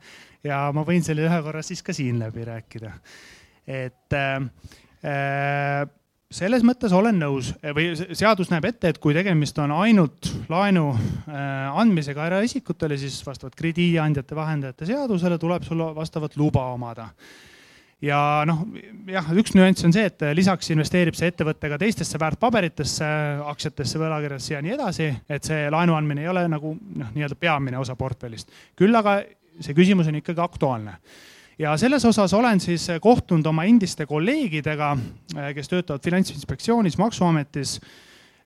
ja 0.48 0.66
ma 0.74 0.86
võin 0.88 1.06
selle 1.06 1.28
ühe 1.28 1.42
korra 1.46 1.62
siis 1.66 1.86
ka 1.86 1.94
siin 1.94 2.22
läbi 2.24 2.48
rääkida. 2.50 2.96
et 3.70 4.18
äh, 4.18 5.86
selles 6.34 6.66
mõttes 6.66 6.92
olen 6.98 7.20
nõus. 7.22 7.52
Või 7.78 7.92
seadus 7.94 8.50
näeb 8.50 8.66
ette, 8.66 8.90
et 8.90 8.98
kui 8.98 9.14
tegemist 9.14 9.60
on 9.62 9.70
ainult 9.76 10.32
laenu 10.50 10.88
andmisega 11.30 12.26
eraisikutele, 12.32 12.98
siis 12.98 13.20
vastavalt 13.22 13.54
krediidiandjate 13.60 14.36
vahendajate 14.36 14.88
seadusele 14.90 15.38
tuleb 15.38 15.68
sul 15.68 15.84
vastavat 15.94 16.40
luba 16.42 16.66
omada 16.74 17.12
ja 18.04 18.20
noh, 18.48 18.64
jah, 19.08 19.30
üks 19.40 19.56
nüanss 19.56 19.86
on 19.88 19.94
see, 19.96 20.06
et 20.10 20.26
lisaks 20.36 20.72
investeerib 20.74 21.16
see 21.18 21.32
ettevõte 21.32 21.72
ka 21.72 21.80
teistesse 21.82 22.20
väärtpaberitesse, 22.22 23.10
aktsiatesse, 23.52 24.02
võlakirjadesse 24.02 24.56
ja 24.58 24.64
nii 24.66 24.76
edasi, 24.76 25.10
et 25.32 25.48
see 25.48 25.70
laenu 25.72 25.96
andmine 25.98 26.26
ei 26.26 26.32
ole 26.32 26.46
nagu 26.52 26.74
noh, 26.76 27.14
nii-öelda 27.16 27.40
peamine 27.40 27.80
osa 27.80 27.96
portfellist. 28.00 28.52
küll 28.80 28.96
aga 29.00 29.22
see 29.62 29.78
küsimus 29.78 30.10
on 30.10 30.20
ikkagi 30.20 30.44
aktuaalne 30.44 30.98
ja 31.60 31.76
selles 31.78 32.06
osas 32.06 32.34
olen 32.34 32.60
siis 32.60 32.88
kohtunud 33.02 33.46
oma 33.46 33.66
endiste 33.70 34.06
kolleegidega, 34.10 34.96
kes 35.56 35.70
töötavad 35.70 36.04
Finantsinspektsioonis, 36.04 36.98
Maksuametis 36.98 37.78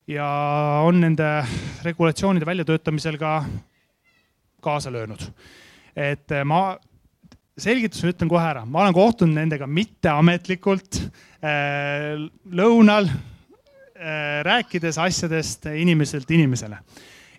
ja 0.08 0.28
on 0.84 1.00
nende 1.00 1.30
regulatsioonide 1.84 2.46
väljatöötamisel 2.46 3.18
ka 3.18 3.44
kaasa 4.60 4.92
löönud. 4.92 5.22
et 5.96 6.30
ma 6.44 6.78
selgituse 7.62 8.12
ütlen 8.12 8.30
kohe 8.30 8.44
ära, 8.44 8.64
ma 8.66 8.84
olen 8.84 8.96
kohtunud 8.96 9.38
nendega 9.38 9.66
mitteametlikult 9.70 11.00
äh, 11.02 12.14
lõunal 12.54 13.10
äh, 13.10 14.40
rääkides 14.46 14.98
asjadest 15.02 15.68
inimeselt 15.74 16.30
inimesele. 16.30 16.78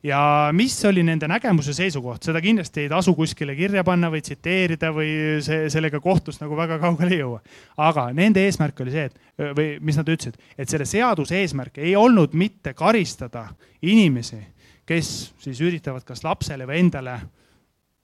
ja 0.04 0.20
mis 0.56 0.78
oli 0.88 1.04
nende 1.04 1.28
nägemuse 1.28 1.74
seisukoht, 1.76 2.24
seda 2.24 2.40
kindlasti 2.42 2.86
ei 2.86 2.90
tasu 2.92 3.12
kuskile 3.16 3.56
kirja 3.56 3.84
panna 3.84 4.08
või 4.12 4.22
tsiteerida 4.24 4.94
või 4.96 5.10
see, 5.44 5.66
sellega 5.70 6.00
kohtus 6.00 6.40
nagu 6.40 6.56
väga 6.56 6.78
kaugele 6.80 7.16
ei 7.16 7.20
jõua. 7.20 7.42
aga 7.78 8.10
nende 8.16 8.44
eesmärk 8.48 8.80
oli 8.80 8.96
see, 8.96 9.10
et 9.10 9.58
või 9.58 9.74
mis 9.82 10.00
nad 10.00 10.08
ütlesid, 10.08 10.40
et 10.58 10.70
selle 10.70 10.88
seaduse 10.88 11.40
eesmärk 11.42 11.82
ei 11.84 11.96
olnud 11.96 12.34
mitte 12.34 12.74
karistada 12.74 13.50
inimesi, 13.82 14.40
kes 14.86 15.34
siis 15.40 15.60
üritavad 15.62 16.04
kas 16.04 16.24
lapsele 16.24 16.68
või 16.68 16.80
endale 16.80 17.20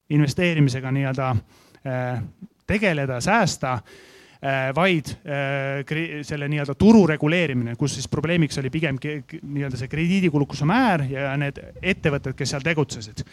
investeerimisega 0.09 0.91
nii-öelda 0.93 1.29
äh, 1.31 1.63
tegeleda, 2.67 3.19
säästa 3.21 3.73
äh, 3.73 4.75
vaid 4.75 5.09
äh, 5.09 6.23
selle 6.25 6.47
nii-öelda 6.49 6.75
turu 6.75 7.05
reguleerimine, 7.07 7.75
kus 7.75 7.93
siis 7.99 8.07
probleemiks 8.09 8.57
oli 8.57 8.69
pigem 8.73 8.97
nii-öelda 9.01 9.77
see 9.77 9.91
krediidikulukuse 9.91 10.65
määr 10.65 11.05
ja 11.11 11.35
need 11.37 11.59
ettevõtted, 11.81 12.33
kes 12.37 12.55
seal 12.55 12.65
tegutsesid. 12.65 13.23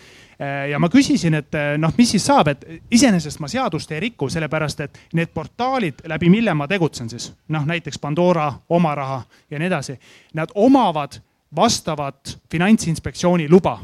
ja 0.70 0.78
ma 0.78 0.88
küsisin, 0.90 1.34
et 1.38 1.54
noh, 1.78 1.92
mis 1.98 2.10
siis 2.16 2.24
saab, 2.26 2.48
et 2.48 2.64
iseenesest 2.90 3.40
ma 3.40 3.48
seadust 3.48 3.92
ei 3.92 4.00
riku, 4.08 4.28
sellepärast 4.28 4.80
et 4.80 4.98
need 5.14 5.30
portaalid, 5.34 6.04
läbi 6.10 6.30
mille 6.32 6.54
ma 6.54 6.68
tegutsen 6.68 7.08
siis, 7.08 7.30
noh 7.48 7.66
näiteks 7.66 7.98
Pandora, 7.98 8.52
Oma 8.68 8.94
Raha 8.94 9.22
ja 9.50 9.58
nii 9.58 9.70
edasi, 9.70 9.98
nad 10.34 10.50
omavad 10.54 11.20
vastavat 11.56 12.38
finantsinspektsiooni 12.50 13.48
luba 13.48 13.78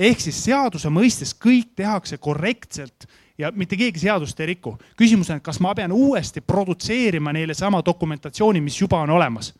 ehk 0.00 0.22
siis 0.24 0.38
seaduse 0.46 0.90
mõistes 0.92 1.34
kõik 1.36 1.74
tehakse 1.76 2.18
korrektselt 2.22 3.06
ja 3.40 3.52
mitte 3.56 3.76
keegi 3.76 3.98
seadust 3.98 4.40
ei 4.40 4.52
riku. 4.52 4.76
küsimus 4.96 5.30
on, 5.30 5.40
et 5.40 5.44
kas 5.44 5.60
ma 5.60 5.74
pean 5.74 5.92
uuesti 5.92 6.40
produtseerima 6.40 7.32
neile 7.32 7.54
sama 7.54 7.82
dokumentatsiooni, 7.86 8.60
mis 8.60 8.80
juba 8.80 9.00
on 9.00 9.10
olemas. 9.10 9.54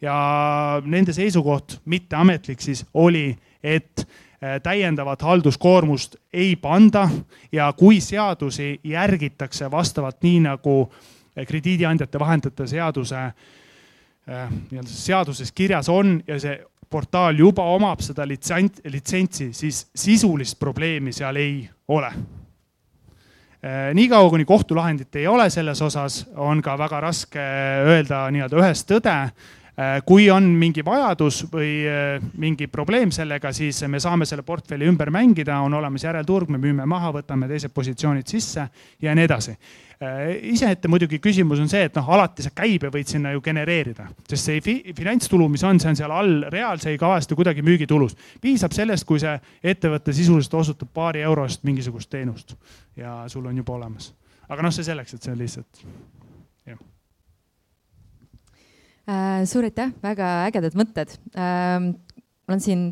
ja 0.00 0.14
nende 0.84 1.12
seisukoht, 1.12 1.80
mitteametlik 1.84 2.60
siis 2.60 2.84
oli, 2.94 3.36
et 3.62 4.06
äh, 4.06 4.60
täiendavat 4.62 5.22
halduskoormust 5.22 6.16
ei 6.32 6.56
panda 6.56 7.08
ja 7.52 7.72
kui 7.72 8.00
seadusi 8.00 8.80
järgitakse 8.84 9.70
vastavalt 9.70 10.22
nii 10.22 10.40
nagu 10.40 10.80
äh, 11.38 11.46
krediidiandjate 11.46 12.18
vahendajate 12.18 12.66
seaduse 12.66 13.16
äh, 13.16 14.50
nii-öelda 14.70 14.90
seaduses 14.90 15.52
kirjas 15.52 15.88
on 15.88 16.20
ja 16.26 16.40
see 16.40 16.60
portaal 16.90 17.36
juba 17.36 17.64
omab 17.74 18.00
seda 18.00 18.24
litsent, 18.28 18.80
litsentsi, 18.84 19.52
siis 19.52 19.86
sisulist 19.94 20.58
probleemi 20.58 21.12
seal 21.12 21.36
ei 21.36 21.68
ole 21.88 22.12
niikaua, 23.94 24.30
kuni 24.30 24.44
kohtulahendit 24.44 25.16
ei 25.16 25.26
ole 25.26 25.48
selles 25.50 25.82
osas, 25.82 26.20
on 26.36 26.62
ka 26.62 26.76
väga 26.78 27.00
raske 27.02 27.42
öelda 27.90 28.28
nii-öelda 28.30 28.60
ühest 28.60 28.86
tõde. 28.90 29.16
Äh, 29.78 30.00
kui 30.06 30.26
on 30.34 30.48
mingi 30.58 30.82
vajadus 30.84 31.44
või 31.52 31.72
äh, 31.86 32.22
mingi 32.40 32.66
probleem 32.66 33.12
sellega, 33.14 33.52
siis 33.54 33.84
me 33.86 34.00
saame 34.02 34.26
selle 34.26 34.42
portfelli 34.42 34.88
ümber 34.90 35.12
mängida, 35.14 35.60
on 35.62 35.76
olemas 35.78 36.02
järelturg, 36.02 36.50
me 36.50 36.58
müüme 36.58 36.86
maha, 36.86 37.12
võtame 37.20 37.46
teised 37.50 37.74
positsioonid 37.74 38.26
sisse 38.26 38.66
ja 39.02 39.14
nii 39.14 39.28
edasi 39.28 39.54
Äh, 39.98 40.36
iseette 40.52 40.86
muidugi 40.86 41.18
küsimus 41.18 41.58
on 41.58 41.66
see, 41.66 41.80
et 41.88 41.96
noh, 41.98 42.06
alati 42.14 42.44
sa 42.44 42.52
käibe 42.54 42.86
võid 42.94 43.08
sinna 43.10 43.32
ju 43.34 43.40
genereerida, 43.42 44.04
sest 44.30 44.46
see 44.46 44.60
fi 44.62 44.74
finantstulu, 44.94 45.48
mis 45.50 45.64
on, 45.66 45.80
see 45.82 45.90
on 45.90 45.98
seal 45.98 46.14
all 46.14 46.44
real, 46.54 46.78
see 46.78 46.92
ei 46.94 47.00
kajastu 47.02 47.34
kuidagi 47.34 47.64
müügitulus. 47.66 48.14
piisab 48.38 48.76
sellest, 48.76 49.02
kui 49.08 49.18
see 49.18 49.34
ettevõte 49.72 50.14
sisuliselt 50.14 50.54
osutab 50.54 50.92
paari 50.94 51.26
eurost 51.26 51.66
mingisugust 51.66 52.12
teenust 52.14 52.54
ja 52.94 53.24
sul 53.26 53.50
on 53.50 53.58
juba 53.58 53.74
olemas. 53.74 54.12
aga 54.46 54.62
noh, 54.62 54.76
see 54.76 54.86
selleks, 54.86 55.18
et 55.18 55.26
see 55.26 55.34
on 55.34 55.42
lihtsalt. 55.42 55.82
Suur 59.48 59.64
aitäh, 59.64 59.94
väga 60.04 60.30
ägedad 60.50 60.74
mõtted 60.76 61.14
äh,. 61.32 61.78
ma 61.80 62.54
olen 62.54 62.60
siin, 62.64 62.82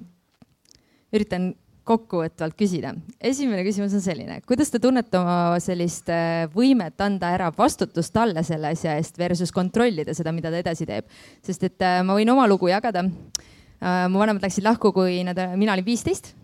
üritan 1.12 1.50
kokkuvõtvalt 1.86 2.56
küsida. 2.58 2.92
esimene 3.22 3.62
küsimus 3.66 3.94
on 3.94 4.02
selline, 4.02 4.40
kuidas 4.46 4.72
te 4.72 4.80
tunnete 4.82 5.20
oma 5.20 5.58
sellist 5.62 6.10
äh, 6.10 6.46
võimet 6.54 6.98
anda 7.02 7.30
ära 7.36 7.52
vastutust 7.54 8.12
talle 8.14 8.42
selle 8.46 8.72
asja 8.74 8.96
eest 8.98 9.18
versus 9.18 9.54
kontrollida 9.54 10.14
seda, 10.16 10.34
mida 10.34 10.50
ta 10.50 10.60
edasi 10.64 10.88
teeb? 10.88 11.06
sest 11.46 11.68
et 11.68 11.86
äh, 11.86 12.00
ma 12.06 12.18
võin 12.18 12.32
oma 12.34 12.48
lugu 12.50 12.70
jagada. 12.72 13.06
Äh, 13.06 14.06
mu 14.10 14.22
vanemad 14.22 14.42
läksid 14.42 14.66
lahku, 14.66 14.90
kui 14.96 15.20
nad, 15.26 15.38
mina 15.56 15.76
olin 15.76 15.86
viisteist. 15.86 16.34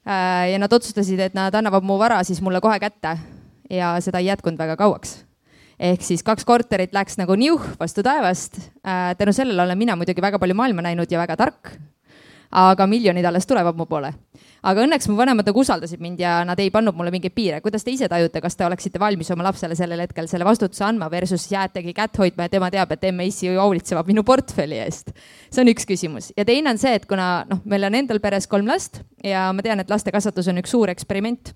ja 0.00 0.56
nad 0.58 0.72
otsustasid, 0.72 1.20
et 1.20 1.34
nad 1.36 1.54
annavad 1.54 1.84
mu 1.84 1.98
vara 2.00 2.22
siis 2.24 2.40
mulle 2.40 2.58
kohe 2.64 2.78
kätte 2.80 3.18
ja 3.70 3.92
seda 4.00 4.18
ei 4.18 4.30
jätkunud 4.30 4.58
väga 4.58 4.78
kauaks 4.80 5.18
ehk 5.80 6.04
siis 6.04 6.24
kaks 6.26 6.44
korterit 6.48 6.92
läks 6.96 7.16
nagu 7.20 7.36
niuh 7.40 7.72
vastu 7.80 8.04
taevast. 8.04 8.60
tänu 9.18 9.32
sellele 9.32 9.62
olen 9.62 9.78
mina 9.78 9.96
muidugi 9.96 10.22
väga 10.22 10.38
palju 10.38 10.54
maailma 10.54 10.84
näinud 10.84 11.10
ja 11.10 11.18
väga 11.18 11.36
tark. 11.36 11.72
aga 12.50 12.86
miljonid 12.86 13.24
alles 13.24 13.46
tulevad 13.46 13.76
mu 13.76 13.86
poole 13.86 14.12
aga 14.66 14.84
õnneks 14.84 15.08
mu 15.08 15.16
vanemad 15.18 15.46
nagu 15.48 15.62
usaldasid 15.62 16.02
mind 16.02 16.20
ja 16.20 16.40
nad 16.44 16.58
ei 16.60 16.70
pannud 16.72 16.96
mulle 16.96 17.12
mingeid 17.14 17.34
piire. 17.34 17.60
kuidas 17.64 17.84
te 17.84 17.94
ise 17.94 18.08
tajute, 18.08 18.40
kas 18.40 18.56
te 18.56 18.66
oleksite 18.66 19.00
valmis 19.00 19.30
oma 19.30 19.46
lapsele 19.46 19.76
sellel 19.78 20.02
hetkel 20.04 20.28
selle 20.28 20.44
vastutuse 20.44 20.84
andma 20.84 21.10
versus 21.10 21.46
jäätegi 21.50 21.94
kätt 21.96 22.18
hoidma 22.18 22.48
ja 22.48 22.54
tema 22.56 22.70
teab, 22.70 22.92
et 22.92 23.08
MAC 23.14 23.40
hoolitsevad 23.56 24.10
minu 24.10 24.24
portfelli 24.26 24.82
eest? 24.82 25.14
see 25.50 25.64
on 25.64 25.72
üks 25.72 25.88
küsimus 25.88 26.32
ja 26.36 26.44
teine 26.44 26.74
on 26.74 26.82
see, 26.82 26.92
et 26.98 27.08
kuna 27.08 27.46
noh, 27.48 27.64
meil 27.64 27.88
on 27.88 27.96
endal 28.02 28.20
peres 28.20 28.48
kolm 28.50 28.68
last 28.68 29.02
ja 29.24 29.48
ma 29.54 29.64
tean, 29.64 29.80
et 29.80 29.90
laste 29.90 30.12
kasvatus 30.12 30.50
on 30.52 30.60
üks 30.60 30.76
suur 30.76 30.92
eksperiment 30.92 31.54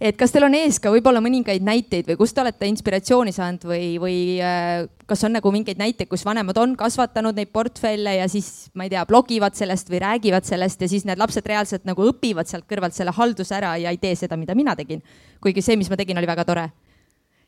et 0.00 0.16
kas 0.18 0.30
teil 0.30 0.46
on 0.46 0.54
ees 0.54 0.78
ka 0.82 0.92
võib-olla 0.94 1.20
mõningaid 1.22 1.64
näiteid 1.66 2.06
või 2.06 2.18
kust 2.20 2.36
te 2.36 2.42
olete 2.42 2.68
inspiratsiooni 2.70 3.32
saanud 3.34 3.64
või, 3.66 3.86
või 3.98 4.18
äh, 4.38 4.86
kas 5.10 5.24
on 5.26 5.34
nagu 5.34 5.50
mingeid 5.54 5.80
näiteid, 5.80 6.08
kus 6.10 6.22
vanemad 6.26 6.58
on 6.62 6.76
kasvatanud 6.78 7.36
neid 7.38 7.50
portfelle 7.54 8.14
ja 8.20 8.28
siis 8.30 8.68
ma 8.78 8.86
ei 8.86 8.92
tea, 8.94 9.02
blogivad 9.08 9.58
sellest 9.58 9.90
või 9.90 10.02
räägivad 10.04 10.46
sellest 10.46 10.84
ja 10.86 10.90
siis 10.90 11.06
need 11.08 11.18
lapsed 11.18 11.46
reaalselt 11.50 11.88
nagu 11.88 12.06
õpivad 12.12 12.50
sealt 12.50 12.68
kõrvalt 12.70 12.94
selle 12.94 13.14
halduse 13.16 13.58
ära 13.58 13.74
ja 13.82 13.94
ei 13.94 13.98
tee 13.98 14.14
seda, 14.18 14.38
mida 14.38 14.54
mina 14.58 14.76
tegin. 14.78 15.02
kuigi 15.42 15.62
see, 15.62 15.76
mis 15.76 15.90
ma 15.90 15.98
tegin, 15.98 16.18
oli 16.18 16.30
väga 16.30 16.46
tore. 16.46 16.70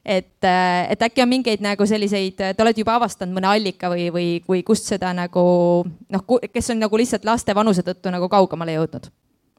et, 0.04 0.42
äh, 0.42 0.90
et 0.90 1.02
äkki 1.02 1.22
on 1.22 1.30
mingeid 1.30 1.62
nagu 1.62 1.86
selliseid, 1.86 2.34
te 2.34 2.62
olete 2.62 2.82
juba 2.82 2.98
avastanud 2.98 3.36
mõne 3.36 3.46
allika 3.46 3.94
või, 3.94 4.10
või, 4.10 4.28
või 4.48 4.64
kust 4.66 4.90
seda 4.90 5.14
nagu 5.14 5.84
noh, 5.86 6.38
kes 6.52 6.70
on 6.74 6.82
nagu 6.82 6.96
lihtsalt 6.98 7.24
laste 7.24 7.54
vanuse 7.54 7.86
tõttu 7.86 8.10
nagu 8.10 8.28
kaugemale 8.28 8.74
jõudnud. 8.74 9.06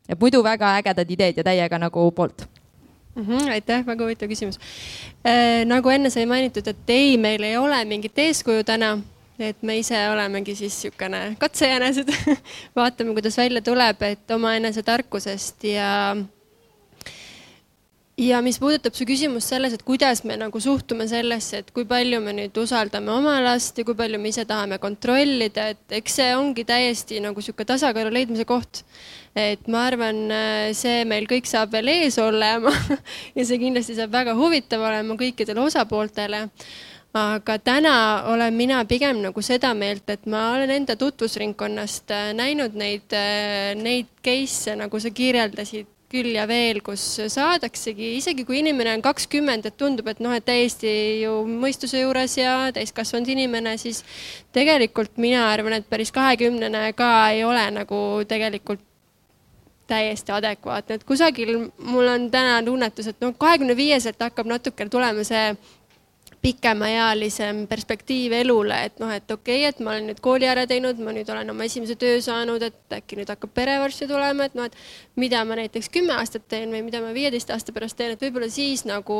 et 0.09 0.19
muidu 0.19 0.43
väga 0.43 0.75
ägedad 0.81 1.07
ideed 1.07 1.37
ja 1.37 1.43
täiega 1.43 1.79
nagu 1.79 2.11
poolt 2.11 2.49
mm. 3.15 3.23
-hmm, 3.23 3.51
aitäh, 3.51 3.85
väga 3.85 4.03
huvitav 4.03 4.29
küsimus 4.29 4.59
äh,. 5.25 5.65
nagu 5.65 5.89
enne 5.89 6.09
sai 6.09 6.25
mainitud, 6.25 6.67
et 6.67 6.89
ei, 6.89 7.17
meil 7.17 7.43
ei 7.43 7.57
ole 7.57 7.85
mingit 7.85 8.17
eeskuju 8.17 8.63
täna, 8.63 8.97
et 9.39 9.63
me 9.63 9.77
ise 9.77 9.97
olemegi 10.09 10.55
siis 10.55 10.83
niisugune 10.83 11.35
katsejänesed 11.39 12.11
vaatame, 12.77 13.13
kuidas 13.13 13.37
välja 13.37 13.61
tuleb, 13.61 14.01
et 14.01 14.31
omaenese 14.31 14.83
tarkusest 14.83 15.63
ja 15.63 16.15
ja 18.19 18.41
mis 18.43 18.59
puudutab 18.59 18.95
su 18.95 19.05
küsimust 19.07 19.53
selles, 19.53 19.73
et 19.75 19.83
kuidas 19.87 20.23
me 20.27 20.35
nagu 20.39 20.59
suhtume 20.61 21.07
sellesse, 21.09 21.61
et 21.61 21.71
kui 21.75 21.85
palju 21.87 22.19
me 22.23 22.33
nüüd 22.35 22.57
usaldame 22.59 23.11
oma 23.13 23.37
last 23.43 23.79
ja 23.79 23.85
kui 23.87 23.95
palju 23.97 24.19
me 24.19 24.31
ise 24.33 24.45
tahame 24.47 24.77
kontrollida, 24.83 25.69
et 25.73 25.97
eks 26.01 26.19
see 26.19 26.35
ongi 26.35 26.65
täiesti 26.67 27.21
nagu 27.23 27.39
niisugune 27.39 27.69
tasakaalu 27.71 28.13
leidmise 28.13 28.45
koht. 28.45 28.83
et 29.35 29.67
ma 29.71 29.85
arvan, 29.87 30.25
see 30.75 31.05
meil 31.07 31.23
kõik 31.23 31.47
saab 31.47 31.71
veel 31.71 31.87
ees 31.87 32.17
olema 32.19 32.73
ja 33.37 33.45
see 33.47 33.59
kindlasti 33.61 33.95
saab 33.95 34.11
väga 34.11 34.35
huvitav 34.35 34.83
olema 34.83 35.15
kõikidele 35.15 35.63
osapooltele 35.63 36.49
aga 37.15 37.57
täna 37.63 37.95
olen 38.31 38.53
mina 38.55 38.83
pigem 38.87 39.21
nagu 39.23 39.41
seda 39.43 39.71
meelt, 39.73 40.03
et 40.09 40.27
ma 40.27 40.49
olen 40.57 40.71
enda 40.71 40.95
tutvusringkonnast 40.99 42.11
näinud 42.35 42.75
neid, 42.75 43.15
neid 43.79 44.11
case'e, 44.23 44.75
nagu 44.79 44.99
sa 44.99 45.11
kirjeldasid 45.15 45.87
küll 46.11 46.35
ja 46.35 46.45
veel, 46.49 46.81
kus 46.85 47.03
saadaksegi, 47.31 48.13
isegi 48.19 48.45
kui 48.47 48.59
inimene 48.59 48.93
on 48.97 49.03
kakskümmend, 49.05 49.65
et 49.67 49.77
tundub, 49.79 50.11
et 50.11 50.21
noh, 50.23 50.35
et 50.35 50.45
täiesti 50.45 50.91
ju 51.23 51.41
mõistuse 51.47 52.03
juures 52.03 52.37
ja 52.39 52.55
täiskasvanud 52.75 53.31
inimene, 53.31 53.77
siis 53.81 54.03
tegelikult 54.55 55.17
mina 55.21 55.47
arvan, 55.51 55.79
et 55.79 55.89
päris 55.89 56.11
kahekümnene 56.15 56.91
ka 56.97 57.11
ei 57.31 57.45
ole 57.47 57.65
nagu 57.75 57.99
tegelikult 58.27 58.83
täiesti 59.91 60.31
adekvaatne, 60.31 60.99
et 60.99 61.03
kusagil 61.07 61.57
mul 61.83 62.07
on 62.07 62.29
täna 62.31 62.61
tunnetus, 62.63 63.11
et 63.11 63.23
noh, 63.23 63.35
kahekümne 63.37 63.75
viieselt 63.75 64.21
hakkab 64.23 64.47
natukene 64.47 64.91
tulema 64.91 65.25
see 65.27 65.51
pikemaealisem 66.41 67.67
perspektiiv 67.69 68.33
elule, 68.33 68.77
et 68.87 68.97
noh, 69.01 69.11
et 69.13 69.29
okei 69.29 69.59
okay,, 69.61 69.69
et 69.69 69.81
ma 69.83 69.91
olen 69.93 70.07
nüüd 70.09 70.21
kooli 70.25 70.47
ära 70.49 70.63
teinud, 70.69 70.97
ma 71.05 71.13
nüüd 71.13 71.29
olen 71.29 71.53
oma 71.53 71.67
esimese 71.67 71.93
töö 72.01 72.17
saanud, 72.25 72.63
et 72.65 72.95
äkki 72.97 73.19
nüüd 73.19 73.29
hakkab 73.29 73.53
pere 73.53 73.75
varsti 73.81 74.07
tulema, 74.09 74.47
et 74.49 74.57
noh, 74.57 74.65
et 74.65 75.21
mida 75.21 75.43
ma 75.45 75.59
näiteks 75.59 75.91
kümme 75.93 76.15
aastat 76.17 76.47
teen 76.49 76.73
või 76.73 76.81
mida 76.87 77.03
ma 77.03 77.13
viieteist 77.13 77.53
aasta 77.53 77.75
pärast 77.75 77.99
teen, 77.99 78.15
et 78.15 78.25
võib-olla 78.25 78.49
siis 78.49 78.87
nagu 78.89 79.19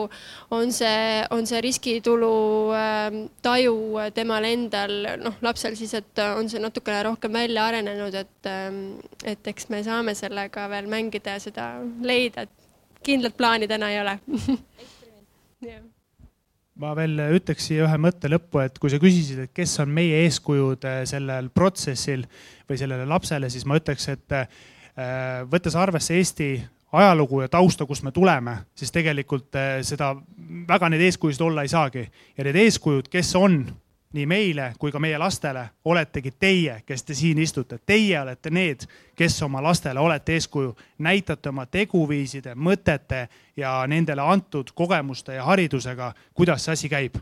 on 0.58 0.74
see, 0.74 1.22
on 1.38 1.46
see 1.50 1.62
riskitulu 1.62 2.34
äh, 2.80 3.22
taju 3.46 3.78
temal 4.18 4.50
endal, 4.50 4.98
noh, 5.22 5.38
lapsel 5.46 5.78
siis, 5.78 5.94
et 6.02 6.26
on 6.26 6.50
see 6.50 6.64
natukene 6.64 7.06
rohkem 7.12 7.38
välja 7.38 7.70
arenenud, 7.70 8.18
et 8.18 8.50
äh,, 8.50 8.68
et 9.36 9.54
eks 9.54 9.70
me 9.70 9.86
saame 9.86 10.18
sellega 10.18 10.66
veel 10.74 10.90
mängida 10.90 11.38
ja 11.38 11.46
seda 11.46 11.72
leida, 12.02 12.50
et 12.50 13.02
kindlat 13.06 13.38
plaani 13.38 13.70
täna 13.70 13.94
ei 13.94 14.02
ole. 14.02 14.20
Yeah 15.62 15.84
ma 16.82 16.96
veel 16.98 17.20
ütleks 17.38 17.68
siia 17.70 17.86
ühe 17.86 17.98
mõtte 18.02 18.30
lõppu, 18.32 18.64
et 18.64 18.78
kui 18.82 18.92
sa 18.92 19.00
küsisid, 19.02 19.44
et 19.46 19.54
kes 19.54 19.76
on 19.84 19.92
meie 19.94 20.24
eeskujud 20.26 20.86
äh, 20.90 21.02
sellel 21.10 21.52
protsessil 21.54 22.26
või 22.70 22.80
sellele 22.82 23.06
lapsele, 23.10 23.52
siis 23.54 23.68
ma 23.70 23.78
ütleks, 23.78 24.08
et 24.16 24.38
äh, 24.38 24.48
võttes 25.52 25.78
arvesse 25.78 26.18
Eesti 26.18 26.56
ajalugu 26.98 27.44
ja 27.44 27.52
tausta, 27.52 27.86
kust 27.88 28.04
me 28.04 28.12
tuleme, 28.16 28.58
siis 28.76 28.92
tegelikult 28.94 29.56
äh, 29.60 29.78
seda 29.86 30.16
väga 30.68 30.90
neid 30.92 31.06
eeskujusid 31.06 31.46
olla 31.46 31.66
ei 31.66 31.72
saagi. 31.72 32.08
ja 32.38 32.48
need 32.48 32.60
eeskujud, 32.66 33.12
kes 33.14 33.36
on 33.40 33.62
nii 34.14 34.26
meile 34.26 34.74
kui 34.80 34.92
ka 34.92 35.00
meie 35.00 35.18
lastele 35.18 35.64
oletegi 35.86 36.34
teie, 36.40 36.82
kes 36.86 37.04
te 37.04 37.16
siin 37.16 37.40
istute. 37.40 37.80
Teie 37.86 38.20
olete 38.22 38.52
need, 38.52 38.84
kes 39.16 39.42
oma 39.44 39.64
lastele 39.64 40.00
olete 40.00 40.36
eeskuju, 40.36 40.76
näitate 41.00 41.50
oma 41.50 41.66
teguviiside, 41.66 42.56
mõtete 42.56 43.28
ja 43.58 43.82
nendele 43.88 44.22
antud 44.22 44.74
kogemuste 44.76 45.36
ja 45.40 45.46
haridusega, 45.48 46.14
kuidas 46.34 46.66
see 46.66 46.74
asi 46.74 46.90
käib. 46.90 47.16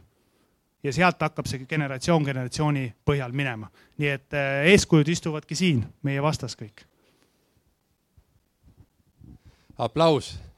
ja 0.83 0.93
sealt 0.93 1.19
hakkab 1.21 1.45
see 1.45 1.65
generatsioon 1.67 2.23
generatsiooni 2.23 2.93
põhjal 3.05 3.31
minema. 3.31 3.69
nii 3.97 4.09
et 4.09 4.33
eh, 4.33 4.71
eeskujud 4.71 5.07
istuvadki 5.07 5.55
siin 5.55 5.85
meie 6.03 6.21
vastas 6.21 6.55
kõik. 6.55 6.85
aplaus 9.77 10.48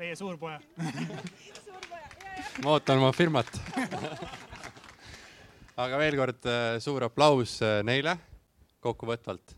meie 0.00 0.16
suurpoja 0.16 0.58
ma 2.64 2.74
ootan 2.74 3.00
oma 3.00 3.12
firmat 3.12 3.50
aga 5.80 6.00
veel 6.00 6.18
kord 6.20 6.48
äh, 6.48 6.76
suur 6.82 7.04
aplaus 7.06 7.58
äh, 7.64 7.80
neile 7.86 8.16
kokkuvõtvalt. 8.84 9.56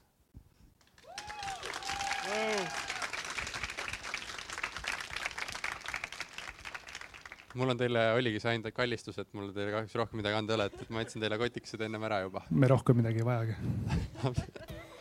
mul 7.52 7.68
on 7.68 7.76
teile, 7.76 8.00
oligi 8.16 8.40
see 8.40 8.54
ainult 8.54 8.72
kallistus, 8.74 9.18
et 9.20 9.28
mul 9.36 9.50
teile 9.52 9.74
kahjuks 9.74 9.98
rohkem 10.00 10.22
midagi 10.22 10.38
anda 10.38 10.54
ei 10.54 10.58
ole, 10.58 10.68
et, 10.70 10.78
et 10.86 10.94
ma 10.94 11.02
andsin 11.04 11.22
teile 11.22 11.36
kotikesed 11.38 11.84
ennem 11.84 12.08
ära 12.08 12.22
juba. 12.24 12.46
me 12.50 12.70
rohkem 12.72 12.98
midagi 13.02 13.20
ei 13.20 13.28
vajagi 13.28 13.54